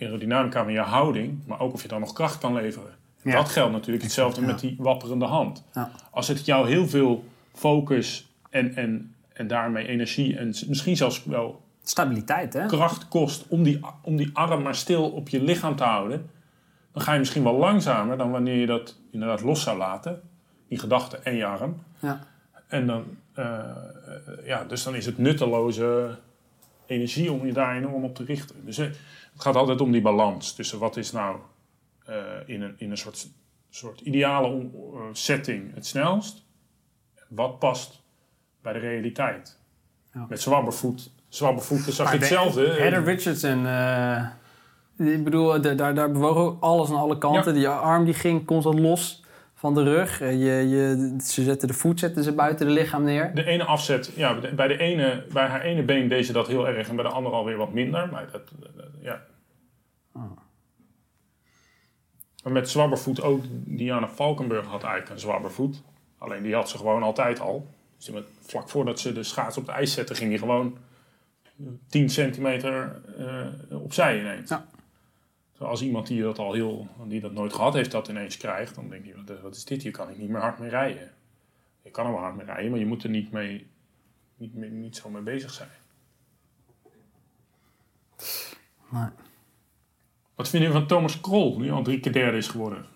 [0.00, 1.46] aerodynamica van je houding.
[1.46, 2.96] Maar ook of je dan nog kracht kan leveren.
[3.28, 3.36] Ja.
[3.36, 4.46] Dat geldt natuurlijk hetzelfde ja.
[4.46, 5.64] met die wapperende hand.
[5.72, 5.90] Ja.
[6.10, 11.66] Als het jou heel veel focus en, en, en daarmee energie en misschien zelfs wel
[11.82, 12.66] Stabiliteit, hè?
[12.66, 16.30] kracht kost om die, om die arm maar stil op je lichaam te houden,
[16.92, 20.20] dan ga je misschien wel langzamer dan wanneer je dat inderdaad los zou laten.
[20.68, 21.82] Die gedachte en je arm.
[21.98, 22.20] Ja.
[22.66, 23.66] En dan, eh, eh,
[24.44, 26.18] ja, dus dan is het nutteloze
[26.86, 28.64] energie om je daar enorm op te richten.
[28.64, 28.86] Dus eh,
[29.32, 31.36] het gaat altijd om die balans tussen wat is nou
[32.46, 33.28] in, een, in een soort,
[33.70, 34.48] soort ideale
[34.94, 36.44] eh, setting het snelst.
[37.28, 38.02] Wat past
[38.62, 39.58] bij de realiteit.
[40.12, 40.26] Ja.
[40.28, 42.66] Met zwabbervoet, zwabbervoeten zag je de- hetzelfde.
[42.66, 44.24] Heather Richardson, eh,
[44.96, 47.54] ik bedoel, daar, daar bewoog ook alles aan alle kanten.
[47.54, 50.20] Die arm die ging constant los van de rug.
[50.20, 53.34] Eh, Je, je, ze zetten de voet zetten ze buiten de lichaam neer.
[53.34, 56.68] De ene afzet, ja, bij de- ene, bij haar ene been deed ze dat heel
[56.68, 58.08] erg en bij de andere alweer wat minder.
[58.08, 58.42] Maar dat,
[58.76, 59.22] dat- ja.
[60.12, 60.22] Ah.
[62.48, 65.82] Maar met zwabbervoet ook, Diana Valkenburg had eigenlijk een zwabbervoet.
[66.18, 67.70] Alleen die had ze gewoon altijd al.
[67.96, 70.78] Dus die met- vlak voordat ze de schaats op het ijs zetten, ging hij gewoon
[71.88, 74.48] 10 centimeter eh, opzij ineens.
[74.50, 74.66] Ja.
[75.58, 78.88] Als iemand die dat al heel, die dat nooit gehad heeft, dat ineens krijgt, dan
[78.88, 79.82] denk je, wat, wat is dit?
[79.82, 81.10] Hier kan ik niet meer hard mee rijden.
[81.82, 83.66] Je kan er wel hard mee rijden, maar je moet er niet, mee,
[84.36, 85.70] niet, niet zo mee bezig zijn.
[90.38, 92.86] Wat vind je van Thomas Krol, die al drie keer derde is geworden?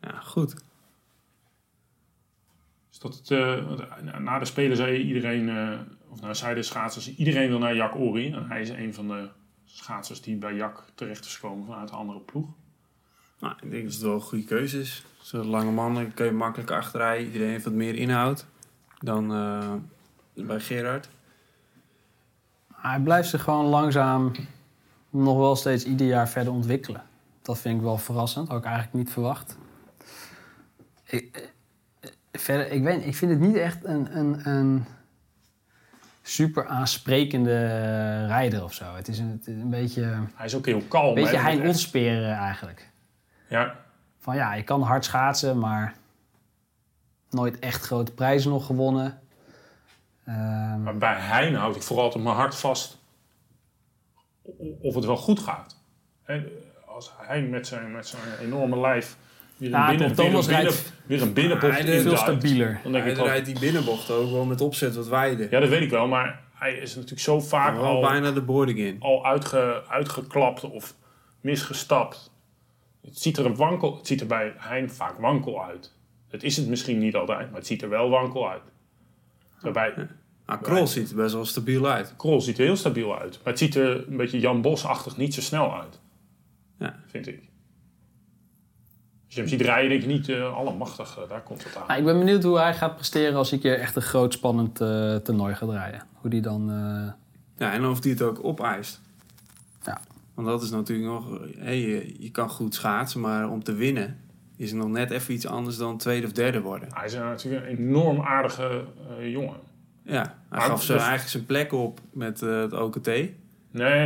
[0.00, 0.54] Ja, goed.
[2.90, 6.62] Is dat het, eh, eh, na de Spelen zei iedereen, eh, of nou zei de
[6.62, 8.32] schaatsers, iedereen wil naar Jack Ori.
[8.32, 9.28] En hij is een van de
[9.64, 12.48] schaatsers die bij Jack terecht is gekomen vanuit een andere ploeg.
[13.38, 15.04] Nou, ik denk dat het wel een goede keuze is.
[15.20, 17.26] Zo'n lange mannen kun je makkelijk achterrijden.
[17.26, 18.46] Iedereen heeft wat meer inhoud
[18.98, 19.74] dan eh,
[20.34, 21.08] bij Gerard.
[22.74, 24.32] Hij blijft zich gewoon langzaam
[25.10, 27.02] nog wel steeds ieder jaar verder ontwikkelen.
[27.42, 28.48] Dat vind ik wel verrassend.
[28.48, 29.56] Had ik eigenlijk niet verwacht.
[31.04, 31.52] Ik,
[32.00, 34.84] eh, verder, ik, weet, ik vind het niet echt een, een, een
[36.22, 37.56] super aansprekende
[38.26, 38.94] rijder of zo.
[38.94, 41.14] Het is een, het is een beetje, een Hij is ook heel kalm.
[41.14, 41.42] beetje hè?
[41.42, 42.88] Hein Otsperen eigenlijk.
[43.48, 43.76] Ja,
[44.18, 45.94] Van ja, je kan hard schaatsen, maar
[47.30, 49.20] nooit echt grote prijzen nog gewonnen.
[50.24, 52.98] Ehm, maar bij Hein houd ik vooral altijd mijn hart vast
[54.80, 55.76] of het wel goed gaat.
[56.22, 56.42] Hè,
[56.86, 59.16] Als Hein met zijn, met zijn enorme lijf
[59.56, 61.90] weer een, Ja, binnen, Tom weer een, Thomas binnen, rijdt- weer een binnenbocht Hij veel
[61.90, 62.80] deed induikt, stabieler.
[62.82, 65.50] Dan denk Hij ik rijdt die binnenbocht ook wel met opzet wat wijder.
[65.50, 68.00] ja, dat weet ik wel, maar hij is natuurlijk zo vaak al...
[68.00, 68.96] bijna de boarding in.
[69.00, 70.94] al uitge, uitgeklapt of
[71.40, 72.32] misgestapt.
[73.02, 75.92] Het ziet er een wankel, het ziet er bij Hein vaak wankel uit.
[76.28, 78.62] Het is het misschien niet altijd, maar het ziet er wel wankel uit.
[79.60, 79.94] Waarbij
[80.50, 82.14] Nou, Krol ziet er best wel stabiel uit.
[82.16, 85.34] Krol ziet er heel stabiel uit, maar het ziet er een beetje Jan Bos-achtig niet
[85.34, 86.00] zo snel uit.
[86.78, 86.94] Ja.
[87.06, 87.38] Vind ik.
[89.26, 91.84] Als je hem ziet rijden, denk je niet, eh allemachtig, eh, daar komt het aan.
[91.86, 94.32] Nou, ik ben benieuwd hoe hij gaat presteren als hij een keer echt een groot
[94.32, 96.02] spannend eh, toernooi gaat rijden.
[96.14, 96.70] Hoe die dan...
[96.70, 97.12] eh,
[97.66, 99.00] Ja, en of die het ook opeist.
[99.84, 100.00] Ja.
[100.34, 101.38] Want dat is natuurlijk nog...
[101.58, 104.20] Hey, je, je kan goed schaatsen, maar om te winnen...
[104.56, 106.88] is het nog net even iets anders dan tweede of derde worden.
[106.94, 108.84] Hij is natuurlijk een enorm aardige
[109.18, 109.56] eh, jongen.
[110.02, 113.06] Ja, hij gaf ze dat- eigenlijk zijn plek op met eh, het OKT.
[113.06, 113.34] Nee,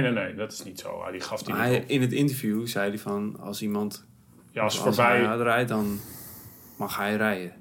[0.01, 1.03] nee, nee, dat is niet zo.
[1.03, 1.89] Hij- Die gaf die hij, op.
[1.89, 3.37] in het interview zei hij van...
[3.41, 4.07] als iemand
[4.51, 5.25] Ja, als als voorbij...
[5.25, 5.99] hij rijdt, dan
[6.77, 7.53] mag hij rijden.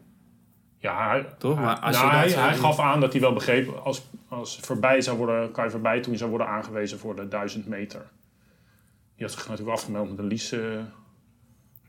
[0.77, 1.59] Ja, hij, Toch?
[1.59, 5.01] Maar als nou, je hij, hij gaf aan dat hij wel begreep, als, als voorbij
[5.01, 8.01] zou worden, kan je voorbij toen zou worden aangewezen voor de 1000 meter.
[9.15, 10.55] Die had zich natuurlijk afgemeld met een lies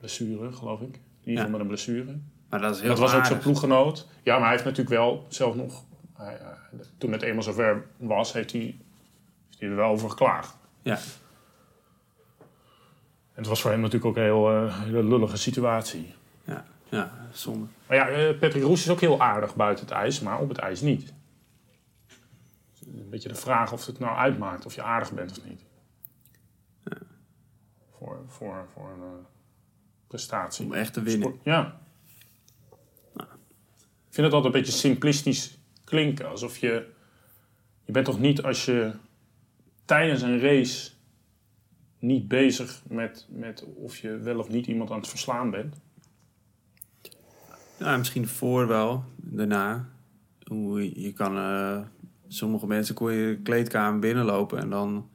[0.00, 0.94] blessure, geloof ik.
[0.94, 1.50] In ieder geval Ja.
[1.50, 2.18] met een blessure.
[2.50, 4.08] Maar dat is heel dat was ook zijn ploeggenoot.
[4.22, 6.48] Ja, maar hij heeft natuurlijk wel zelf nog, hij, eh,
[6.98, 10.56] toen het eenmaal zover was, heeft hij, heeft hij er wel over geklaagd.
[10.82, 10.98] Ja.
[13.32, 16.14] En het was voor hem natuurlijk ook een heel, eh, hele lullige situatie.
[16.44, 17.66] Ja, ja, zonde.
[17.86, 20.58] Maar ja, eh, Patrick Roes is ook heel aardig buiten het ijs, maar op het
[20.58, 21.12] ijs niet.
[22.70, 25.62] Dus Een beetje de vraag of het nou uitmaakt of je aardig bent of niet.
[27.98, 29.26] Voor, voor, voor een
[30.06, 30.66] prestatie.
[30.66, 31.28] Om echt te winnen.
[31.28, 31.80] Sport- ja.
[34.08, 35.58] Ik vind het altijd een beetje simplistisch
[35.94, 36.28] klinken.
[36.28, 36.86] Alsof je...
[37.84, 38.92] Je bent toch niet als je
[39.84, 40.90] tijdens een race
[41.98, 45.76] niet bezig met, met of je wel of niet iemand aan het verslaan bent.
[47.78, 49.88] Ja, misschien voor wel, daarna.
[50.44, 51.80] Hoe je, kan, eh,
[52.28, 55.08] sommige mensen kon je kleedkamer binnenlopen en dan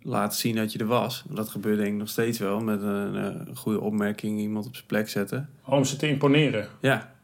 [0.00, 1.24] laten zien dat je er was.
[1.28, 4.86] Dat gebeurt denk ik nog steeds wel, met een, eh, goede opmerking iemand op zijn
[4.86, 5.50] plek zetten.
[5.64, 6.68] Om ze te imponeren.
[6.80, 7.15] Ja,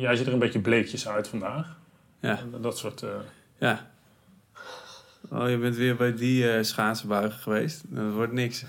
[0.00, 1.76] Jij ziet er een beetje bleekjes uit vandaag.
[2.20, 3.02] ja, Dat soort...
[3.02, 3.10] eh,
[3.58, 3.90] ja.
[5.30, 7.82] Oh, je bent weer bij die eh schaatsenbuigen geweest.
[7.86, 8.64] Dat wordt niks.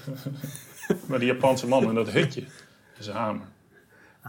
[1.07, 2.41] maar die Japanse man in dat hutje.
[2.41, 3.45] Dat is een hamer.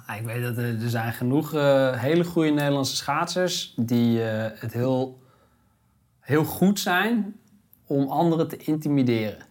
[0.07, 4.61] Nou, ik weet dat er, er zijn genoeg eh, hele goede Nederlandse schaatsers die eh,
[4.61, 5.23] het heel,
[6.21, 7.37] heel goed zijn
[7.87, 9.47] om anderen te intimideren.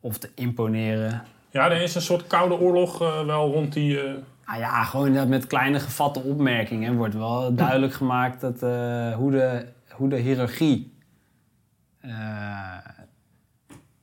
[0.00, 1.22] Of te imponeren.
[1.50, 4.00] Ja, er is een soort koude oorlog eh, wel rond die...
[4.44, 9.30] Ah ja, gewoon dat met kleine gevatte opmerkingen wordt wel duidelijk gemaakt dat, eh, hoe,
[9.30, 10.94] de, hoe de hiërarchie
[12.00, 12.10] eh,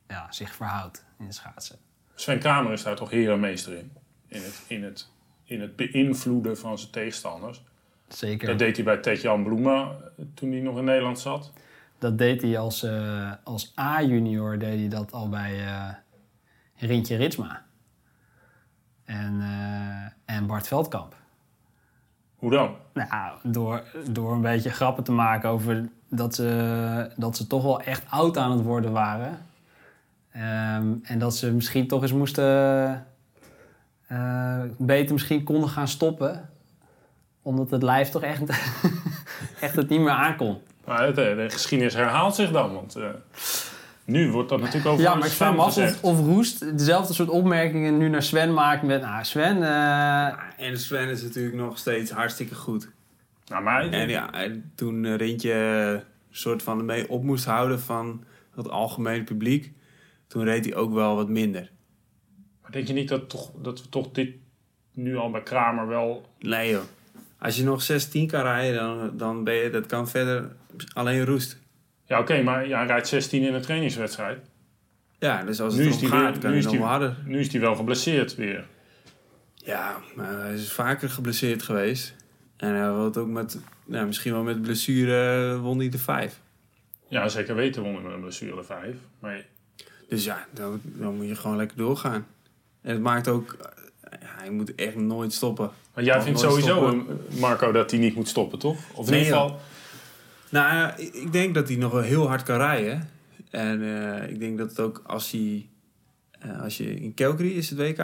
[0.08, 1.78] ja, zich verhoudt in het schaatsen.
[2.14, 3.92] Sven Kramer is daar toch herenmeester in.
[4.26, 5.08] In het, in het,
[5.44, 7.62] in het beïnvloeden van zijn tegenstanders.
[8.08, 8.48] Zeker.
[8.48, 11.52] Dat deed hij bij Ted-Jan Bloema eh, toen hij nog in Nederland zat.
[11.98, 12.86] Dat deed hij als,
[13.44, 15.64] als A-junior, deed hij dat al bij
[16.76, 17.66] Rintje Ritsma.
[19.10, 21.14] En, eh, en Bart Veldkamp.
[22.36, 22.76] Hoe dan?
[22.92, 27.80] Nou, door, door een beetje grappen te maken over dat ze, dat ze toch wel
[27.80, 29.38] echt oud aan het worden waren.
[30.32, 33.06] Ehm, en dat ze misschien toch eens moesten
[34.06, 36.50] eh, beter misschien konden gaan stoppen.
[37.42, 38.42] Omdat het lijf toch echt,
[39.60, 40.58] echt het niet meer aankon.
[40.84, 42.74] Maar de, de geschiedenis herhaalt zich dan.
[42.74, 43.08] Want eh,
[44.04, 46.00] nu wordt dat natuurlijk over Ja, maar ik vraag me af gezegd.
[46.00, 49.00] of, of Roest dezelfde soort opmerkingen nu naar Sven maakt met...
[49.00, 52.88] Nou, Sven, eh, En Sven is natuurlijk nog steeds hartstikke goed.
[53.46, 57.80] Nou, maar En ja, en toen eh, Rintje een soort van mee op moest houden
[57.80, 58.24] van
[58.54, 59.72] het algemene publiek,
[60.26, 61.70] toen reed hij ook wel wat minder.
[62.62, 64.30] maar denk je niet dat, toch, dat we toch dit
[64.92, 66.26] nu al bij Kramer wel...
[66.38, 66.82] Nee joh.
[67.38, 70.56] Als je nog 16 kan rijden, dan, dan ben je, dat kan verder
[70.92, 71.59] alleen roest.
[72.10, 74.38] Ja, oké, maar ja, hij rijdt 16 in een trainingswedstrijd.
[75.18, 77.16] Ja, dus als Nu het is erom die gaat, kan nu hij nog harder.
[77.24, 78.66] Nu is hij wel geblesseerd weer.
[79.54, 82.14] Ja, maar hij is vaker geblesseerd geweest.
[82.56, 86.40] En hij had ook met, nou, misschien wel met blessure won hij de vijf.
[87.08, 88.94] Ja, zeker weten wonnen we een blessure 5.
[89.18, 89.44] Maar
[90.08, 92.26] Dus ja, dan, dan moet je gewoon lekker doorgaan.
[92.82, 93.56] En het maakt ook,
[94.00, 95.70] eh, ja, je moet echt nooit stoppen.
[95.94, 97.06] Maar jij vindt sowieso, stoppen.
[97.30, 98.78] eh, Marco, dat hij niet moet stoppen, toch?
[98.94, 99.60] Of in ieder geval...
[100.50, 103.08] Nou, ja, ik denk dat hij nog wel heel hard kan rijden.
[103.50, 105.68] En eh, ik denk dat het ook als hij,
[106.38, 108.00] eh, als je in Calgary is het WK?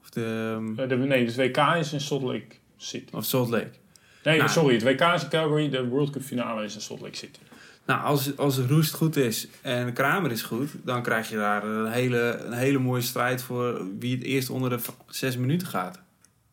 [0.00, 3.14] Of, de, ehm, eh, de, nee, het WK is in Salt Lake City.
[3.14, 3.70] of Salt Lake.
[4.24, 4.50] Nee, Nou.
[4.50, 7.38] sorry, het WK is in Calgary, de World Cup finale is in Salt Lake City.
[7.86, 11.90] Nou, als, als Roest goed is en Kramer is goed, dan krijg je daar een
[11.92, 14.78] hele, een hele mooie strijd voor wie het eerst onder de
[15.08, 16.00] zes minuten gaat.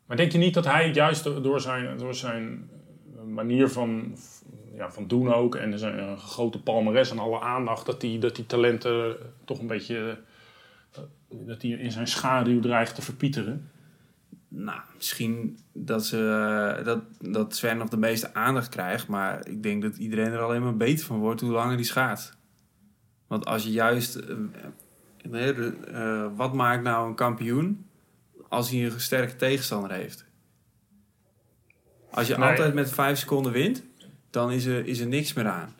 [0.05, 2.69] Maar denk je niet dat hij juist door zijn, door zijn
[3.15, 4.17] eh, manier van,
[4.77, 8.35] ja, van doen ook en zijn eh, grote palmares en alle aandacht, dat die, dat
[8.35, 9.15] die talenten
[9.45, 10.17] toch een beetje
[10.91, 13.69] eh, dat die in zijn schaduw dreigt te verpieteren?
[14.47, 16.17] Nou, misschien dat, ze,
[16.77, 20.41] eh, dat, dat Sven nog de meeste aandacht krijgt, maar ik denk dat iedereen er
[20.41, 22.37] alleen maar beter van wordt hoe langer die schaat.
[23.27, 24.35] Want als je juist, eh,
[25.31, 27.85] eh, eh, wat maakt nou een kampioen
[28.49, 30.25] als hij een sterke tegenstander heeft?
[32.11, 32.49] Als je Nee.
[32.49, 33.83] altijd met vijf seconden wint,
[34.29, 35.75] dan is er, is er niks meer aan.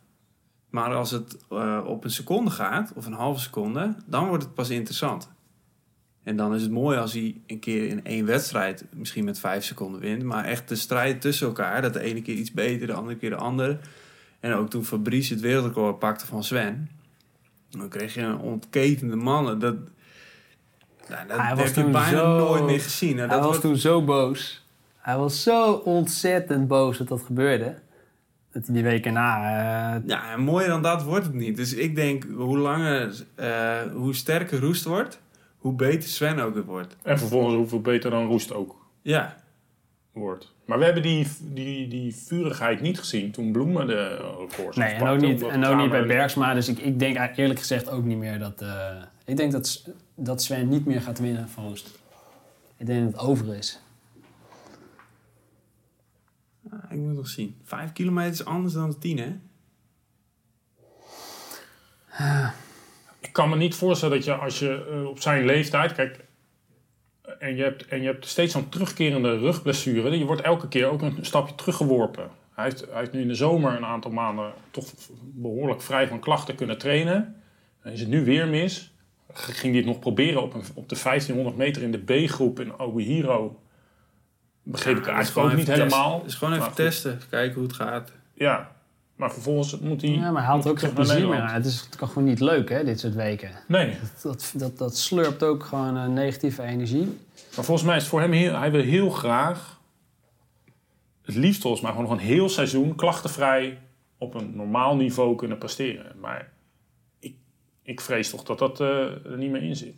[0.70, 4.54] Maar als het eh, op een seconde gaat, of een halve seconde, dan wordt het
[4.54, 5.30] pas interessant.
[6.24, 9.64] En dan is het mooi als hij een keer in één wedstrijd misschien met vijf
[9.64, 10.24] seconden wint.
[10.24, 13.30] Maar echt de strijd tussen elkaar, dat de ene keer iets beter, de andere keer
[13.30, 13.80] de andere.
[14.40, 16.90] En ook toen Fabrice het wereldrecord pakte van Sven.
[17.70, 19.60] Dan kreeg je een ontketende mannen.
[19.60, 19.76] Dat,
[21.10, 23.18] nou, dat Hij heb je bijna zo- nooit meer gezien.
[23.18, 24.66] hij Dat was wordt- toen zo boos.
[24.98, 27.76] Hij was zo ontzettend boos dat dat gebeurde.
[28.66, 29.36] Dat die weken na...
[29.96, 31.56] eh, Ja, en mooier dan dat wordt het niet.
[31.56, 35.20] Dus ik denk, hoe langer, eh, hoe sterker Roest wordt,
[35.58, 36.96] hoe beter Sven ook wordt.
[37.04, 39.36] En vervolgens hoeveel beter dan Roest ook Ja,
[40.12, 40.54] wordt.
[40.66, 44.18] Maar we hebben die, die, die vurigheid niet gezien toen Bloemen de
[44.50, 46.54] records Nee, en ook niet, en ook niet bij Bergsma.
[46.54, 48.62] Dus ik, ik denk eerlijk gezegd ook niet meer dat...
[48.62, 48.96] eh,
[49.26, 52.00] ik denk dat, dat Sven niet meer gaat winnen van Roest.
[52.78, 53.80] Ik denk dat het over is.
[56.82, 57.58] Ah, ik moet nog zien.
[57.64, 59.36] Vijf kilometer is anders dan tien, hè?
[63.20, 65.94] Ik kan me niet voorstellen dat je als je eh, op zijn leeftijd...
[65.94, 66.26] Kijk,
[67.40, 70.18] en je hebt, en je hebt steeds zo'n terugkerende rugblessure.
[70.18, 72.30] Je wordt elke keer ook een stapje teruggeworpen.
[72.54, 76.56] Hij heeft, hij nu in de zomer een aantal maanden toch behoorlijk vrij van klachten
[76.56, 77.42] kunnen trainen.
[77.82, 78.94] En is het nu weer mis.
[79.34, 82.80] Ging hij het nog proberen op, een, op de 1500 meter in de B-groep in
[82.80, 83.60] Obihiro.
[84.72, 85.84] Begreep ik Ja, eigenlijk gewoon ook niet testen.
[85.84, 86.18] helemaal.
[86.18, 86.86] Het is gewoon even Maar goed.
[86.86, 87.20] testen.
[87.30, 88.12] Kijken hoe het gaat.
[88.34, 88.72] Ja,
[89.16, 90.12] maar vervolgens moet hij...
[90.12, 91.54] Ja, maar hij haalt ook geen plezier meer aan.
[91.54, 93.52] Het is toch gewoon niet leuk, hè, dit soort weken.
[93.68, 97.06] Nee, Dat, dat, dat slurpt ook gewoon eh, negatieve energie.
[97.56, 98.56] maar volgens mij is het voor hem heel...
[98.56, 99.80] Hij wil heel graag...
[101.22, 103.80] Het liefst volgens mij gewoon nog een heel seizoen klachtenvrij
[104.18, 106.20] op een normaal niveau kunnen presteren.
[106.20, 106.52] Maar
[107.20, 107.36] ik,
[107.82, 109.96] ik vrees toch dat dat eh, er niet meer in zit.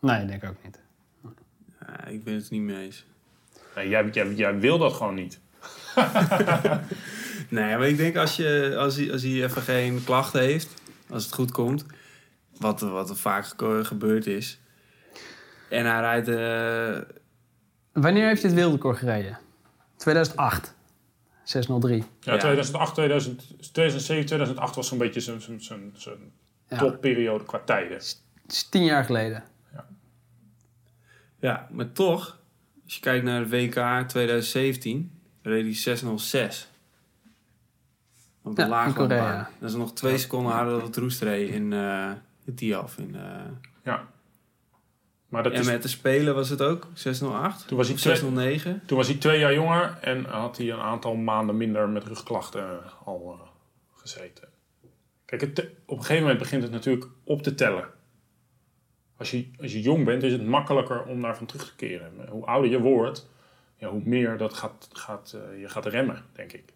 [0.00, 0.80] Nee, ik denk ook niet.
[1.80, 3.06] Ja, ik ben het niet mee eens.
[3.74, 5.40] Jij, jij, jij wil dat gewoon niet.
[7.48, 10.68] Nee, maar ik denk als, je, als, hij, als hij even geen klachten heeft,
[11.08, 11.84] als het goed komt,
[12.58, 13.44] wat, wat er vaak
[13.82, 14.60] gebeurd is.
[15.68, 16.28] En hij rijdt.
[16.28, 17.16] eh,
[18.02, 19.38] Wanneer heeft je het wereldrecord gereden?
[19.96, 20.74] 2008.
[21.44, 22.04] 603.
[22.20, 22.38] Ja, Ja.
[22.38, 23.42] 2008, 2000,
[23.72, 26.32] 2007, 2008 was zo'n beetje zijn, zijn, zijn, zijn
[26.68, 26.78] Ja.
[26.78, 27.96] topperiode qua tijden.
[27.96, 29.44] Het is tien jaar geleden.
[31.40, 32.38] ja, maar toch,
[32.90, 36.70] als je kijkt naar de WK 2017, reed hij 606.
[38.42, 39.18] Op de Ja, in lage Korea.
[39.18, 39.48] baan.
[39.60, 42.10] Dat is nog twee seconden harder dan het Roest reed in uh,
[42.44, 42.98] in Tiaf.
[42.98, 43.44] In, eh,
[43.84, 44.08] Ja.
[45.28, 47.68] Maar dat en is, met de Spelen was het ook 608?
[47.68, 48.82] toen, was hij Of twee, 609?
[48.86, 52.62] toen was hij twee jaar jonger en had hij een aantal maanden minder met rugklachten
[52.62, 53.48] eh, al eh,
[54.00, 54.48] gezeten.
[55.24, 57.84] Kijk, het, op een gegeven moment begint het natuurlijk op te tellen.
[59.20, 62.12] Als je, als je jong bent, is het makkelijker om daarvan terug te keren.
[62.28, 63.28] Hoe ouder je wordt,
[63.76, 66.72] ja, hoe meer dat gaat, gaat, eh, je gaat remmen, denk ik.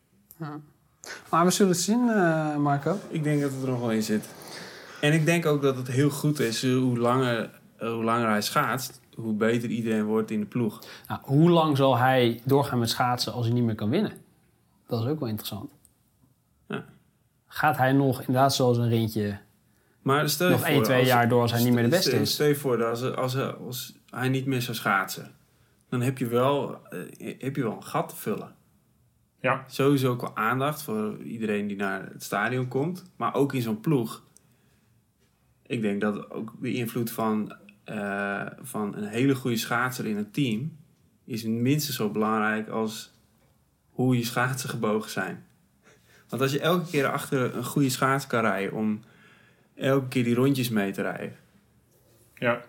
[1.31, 2.99] Maar we zullen het zien, eh, Marco.
[3.09, 4.29] Ik denk dat het er nog wel in zit.
[5.01, 8.43] En ik denk ook dat het heel goed is eh, hoe langer, hoe langer hij
[8.43, 10.83] schaatst, hoe beter iedereen wordt in de ploeg.
[11.09, 14.13] Nou, hoe lang zal hij doorgaan met schaatsen als hij niet meer kan winnen?
[14.87, 15.71] Dat is ook wel interessant.
[16.69, 16.85] Ja.
[17.47, 19.39] Gaat hij nog inderdaad zoals een rintje
[20.05, 21.89] Maar stel je nog voor, 1, 2 als- jaar door als hij niet meer de
[21.89, 22.33] beste stel- is?
[22.33, 25.35] Stel je voor dat als, als, als hij niet meer zou schaatsen,
[25.89, 26.79] dan heb je wel,
[27.19, 28.55] eh, heb je wel een gat te vullen.
[29.41, 33.05] Ja, Sowieso ook wel aandacht voor iedereen die naar het stadion komt.
[33.17, 34.23] Maar ook in zo'n ploeg.
[35.67, 40.31] Ik denk dat ook de invloed van, eh, van een hele goede schaatser in een
[40.31, 40.77] team...
[41.25, 43.13] is minstens zo belangrijk als
[43.91, 45.47] hoe je schaatsen gebogen zijn.
[46.29, 48.73] Want als je elke keer achter een goede schaats kan rijden...
[48.73, 49.01] om
[49.77, 51.37] elke keer die rondjes mee te rijden...
[52.35, 52.61] ja.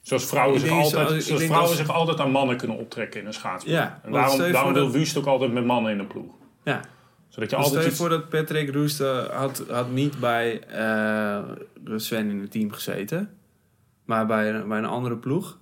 [0.00, 3.32] Zoals vrouwen, zich altijd, zoals vrouwen als- zich altijd aan mannen kunnen optrekken in een
[3.32, 3.76] schaatsploeg.
[3.76, 6.34] Ja, en daarom, wil dat- Wust ook altijd met mannen in de ploeg.
[6.64, 6.80] Ja,
[7.28, 7.98] Zodat je altijd stel je iets...
[7.98, 8.98] voor dat Patrick Roest
[9.30, 11.42] had, had niet bij eh,
[11.96, 13.30] Sven in het team gezeten.
[14.04, 15.58] Maar bij, een- bij een andere ploeg.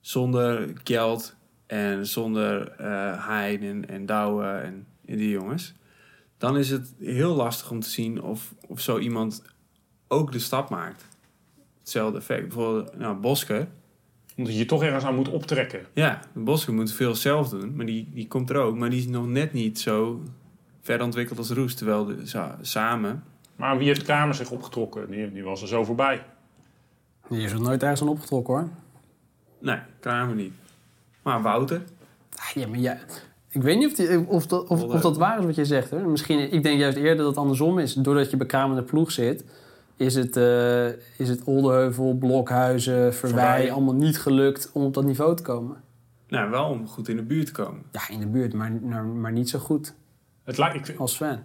[0.00, 1.36] Zonder Kjeld
[1.66, 5.74] en zonder eh Hein en, en Douwe en, en die jongens.
[6.38, 9.42] Dan is het heel lastig om te zien of, of zo iemand
[10.08, 11.04] ook de stap maakt.
[11.80, 12.42] Hetzelfde effect.
[12.42, 13.68] Bijvoorbeeld nou, Bosker.
[14.36, 15.86] Omdat je je toch ergens aan moet optrekken.
[15.92, 17.76] Ja, Bosker moet veel zelf doen.
[17.76, 18.76] Maar die, die komt er ook.
[18.76, 20.22] Maar die is nog net niet zo
[20.80, 21.76] ver ontwikkeld als Roest.
[21.76, 23.24] Terwijl de, sa- samen
[23.56, 25.10] Maar wie heeft Kramer zich opgetrokken?
[25.10, 26.24] Die, die was er zo voorbij.
[27.28, 28.68] Die is er nooit ergens aan opgetrokken hoor.
[29.60, 30.52] Nee, Kramer niet.
[31.22, 31.82] Maar Wouter?
[32.36, 32.98] Ah, Ja, maar ja,
[33.56, 35.90] ik weet niet of, die, of, dat, of, of dat waar is wat je zegt.
[35.90, 36.00] Hoor.
[36.00, 37.94] Misschien, ik denk juist eerder dat het andersom is.
[37.94, 39.44] Doordat je bij Kramer in de ploeg zit,
[39.96, 40.86] is het, eh
[41.18, 45.76] is het Oldeheuvel, Blokhuizen, Verwij allemaal niet gelukt om op dat niveau te komen.
[46.28, 47.82] Nou, wel om goed in de buurt te komen.
[47.92, 48.72] Ja, in de buurt, maar,
[49.04, 49.94] maar, niet zo goed
[50.44, 51.32] Het lijkt, ik, als Sven.
[51.34, 51.42] Ik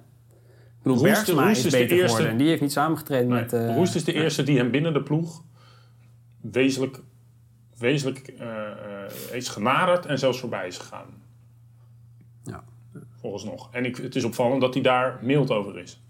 [0.84, 3.28] bedoel, Roest- Bergsma Roest is, is de beter eerste- geworden en die heeft niet samengetreden
[3.28, 3.54] nee, met...
[3.54, 5.44] eh, Roest is de eerste die hem binnen de ploeg
[6.42, 7.00] wezenlijk,
[7.78, 8.48] wezenlijk eh,
[9.32, 11.06] is genaderd en zelfs voorbij is gegaan.
[13.22, 13.70] Volgens nog.
[13.74, 16.02] En ik, het is opvallend dat hij daar mild over is.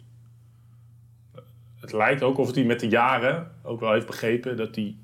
[1.75, 4.95] Het lijkt ook of hij met de jaren ook wel heeft begrepen dat hij,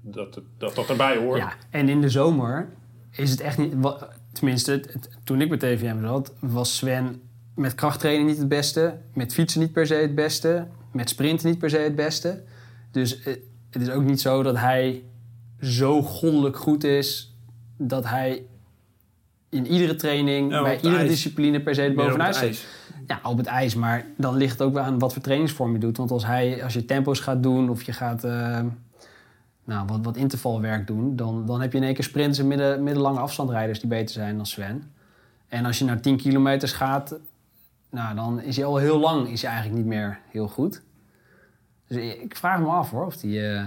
[0.00, 1.38] dat, dat, dat erbij hoort.
[1.38, 2.68] Ja, en in de zomer
[3.10, 3.72] is het echt niet...
[3.76, 4.84] wa- Tenminste,
[5.24, 7.22] toen ik bij TVM zat, was Sven
[7.54, 8.98] met krachttraining niet het beste.
[9.14, 10.66] Met fietsen niet per se het beste.
[10.92, 12.42] Met sprinten niet per se het beste.
[12.90, 13.34] Dus eh,
[13.70, 15.02] het is ook niet zo dat hij
[15.60, 17.36] zo goddelijk goed is...
[17.76, 18.42] dat hij
[19.50, 21.08] in iedere training, Ja, bij iedere ijs.
[21.08, 22.46] discipline per se er bovenuit het zit.
[22.46, 22.66] ijs.
[23.06, 23.74] Ja, op het ijs.
[23.74, 25.96] Maar dan ligt het ook wel aan wat voor trainingsvorm je doet.
[25.96, 28.60] Want als, hij, als je tempo's gaat doen of je gaat eh,
[29.64, 31.16] nou, wat, wat intervalwerk doen...
[31.16, 34.36] Dan, dan heb je in één keer sprinters en midden, middellange afstandrijders die beter zijn
[34.36, 34.92] dan Sven.
[35.48, 37.18] En als je naar 10 kilometers gaat...
[37.90, 40.82] Nou, dan is hij al heel lang is hij eigenlijk niet meer heel goed.
[41.86, 43.64] Dus ik vraag me af hoor, of die, eh,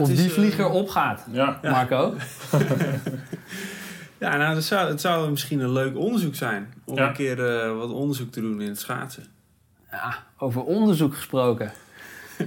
[0.00, 1.26] of is, die eh, vlieger opgaat.
[1.30, 1.58] Ja.
[1.62, 2.14] Marco?
[2.50, 2.58] Ja,
[4.18, 6.72] nou, het zou, het zou misschien een leuk onderzoek zijn.
[6.84, 7.08] Om Ja.
[7.08, 9.24] een keer eh, wat onderzoek te doen in het schaatsen.
[9.90, 11.72] Ja, over onderzoek gesproken.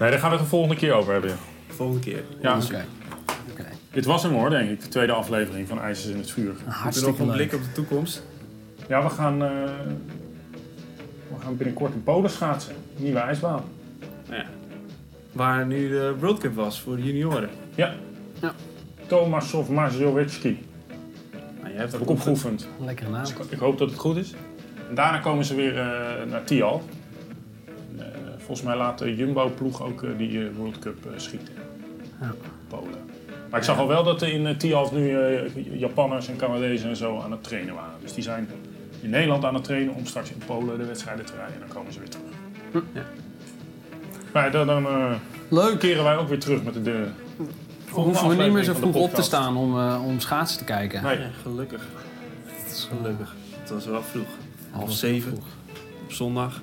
[0.00, 1.36] Nee, daar gaan we het de volgende keer over hebben.
[1.68, 2.22] Volgende keer.
[2.42, 2.56] Ja.
[2.56, 2.84] Oké.
[3.50, 3.64] Oké.
[3.90, 4.80] Dit was hem hoor, denk ik.
[4.82, 6.44] De tweede aflevering van IJzers in het Vuur.
[6.58, 8.22] Je nog Hartstikke een blik op de toekomst?
[8.88, 9.50] Ja, we gaan, eh,
[11.28, 12.74] we gaan binnenkort in Polen schaatsen.
[12.96, 13.62] Nieuwe ijsbaan.
[14.28, 14.46] Nou ja.
[15.32, 17.50] Waar nu de World Cup was voor de junioren.
[17.74, 17.94] Ja.
[18.40, 18.54] Ja.
[19.06, 20.64] Tomasov Mazowiecki.
[21.70, 22.68] Nou, jij hebt Heb ik opgeoefend.
[22.84, 23.20] Lekkere naam.
[23.20, 24.34] Dus ik, ik hoop dat het goed is.
[24.88, 25.86] En daarna komen ze weer eh,
[26.30, 26.82] naar Tial.
[27.98, 28.04] Eh,
[28.36, 31.54] volgens mij laat de Jumbo-ploeg ook eh, die World Cup eh, schieten.
[32.20, 32.34] Ja.
[32.68, 32.98] Polen.
[33.50, 36.88] Maar ik zag al wel dat er in uh, Tialf nu eh, Japanners en Canadezen
[36.88, 37.94] en zo aan het trainen waren.
[38.00, 38.48] Dus die zijn
[39.00, 41.54] in Nederland aan het trainen om straks in Polen de wedstrijden te rijden.
[41.54, 42.82] En dan komen ze weer terug.
[42.92, 43.02] Ja.
[44.32, 45.12] Maar dan, dan eh,
[45.48, 45.78] Leuk.
[45.78, 46.82] keren wij ook weer terug met de...
[46.82, 47.06] de
[47.90, 50.64] Hoeven we niet meer zo de vroeg op te staan om, eh, om schaatsen te
[50.64, 51.02] kijken.
[51.02, 51.18] Nee.
[51.18, 51.82] Ja, gelukkig.
[52.46, 53.34] Het is gelukkig.
[53.60, 54.28] Het was wel vroeg.
[54.70, 55.44] Half zeven vroeg.
[56.04, 56.60] op zondag.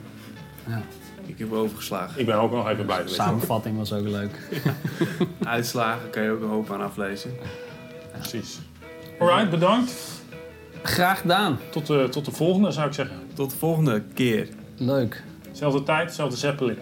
[0.68, 0.82] Ja.
[1.26, 2.20] Ik heb overgeslagen.
[2.20, 2.98] Ik ben ook nog even blij.
[2.98, 3.14] je wel.
[3.14, 4.40] Samenvatting was ook leuk.
[5.44, 7.32] Uitslagen kan je ook een hoop aan aflezen.
[8.12, 8.60] Precies.
[9.20, 9.94] Alright, bedankt.
[10.84, 11.60] Graag gedaan.
[11.70, 13.16] Tot de, tot de volgende zou ik zeggen.
[13.34, 14.48] Tot de volgende keer.
[14.76, 15.24] Leuk.
[15.52, 16.78] Zelfde tijd, zelfde zeppelin.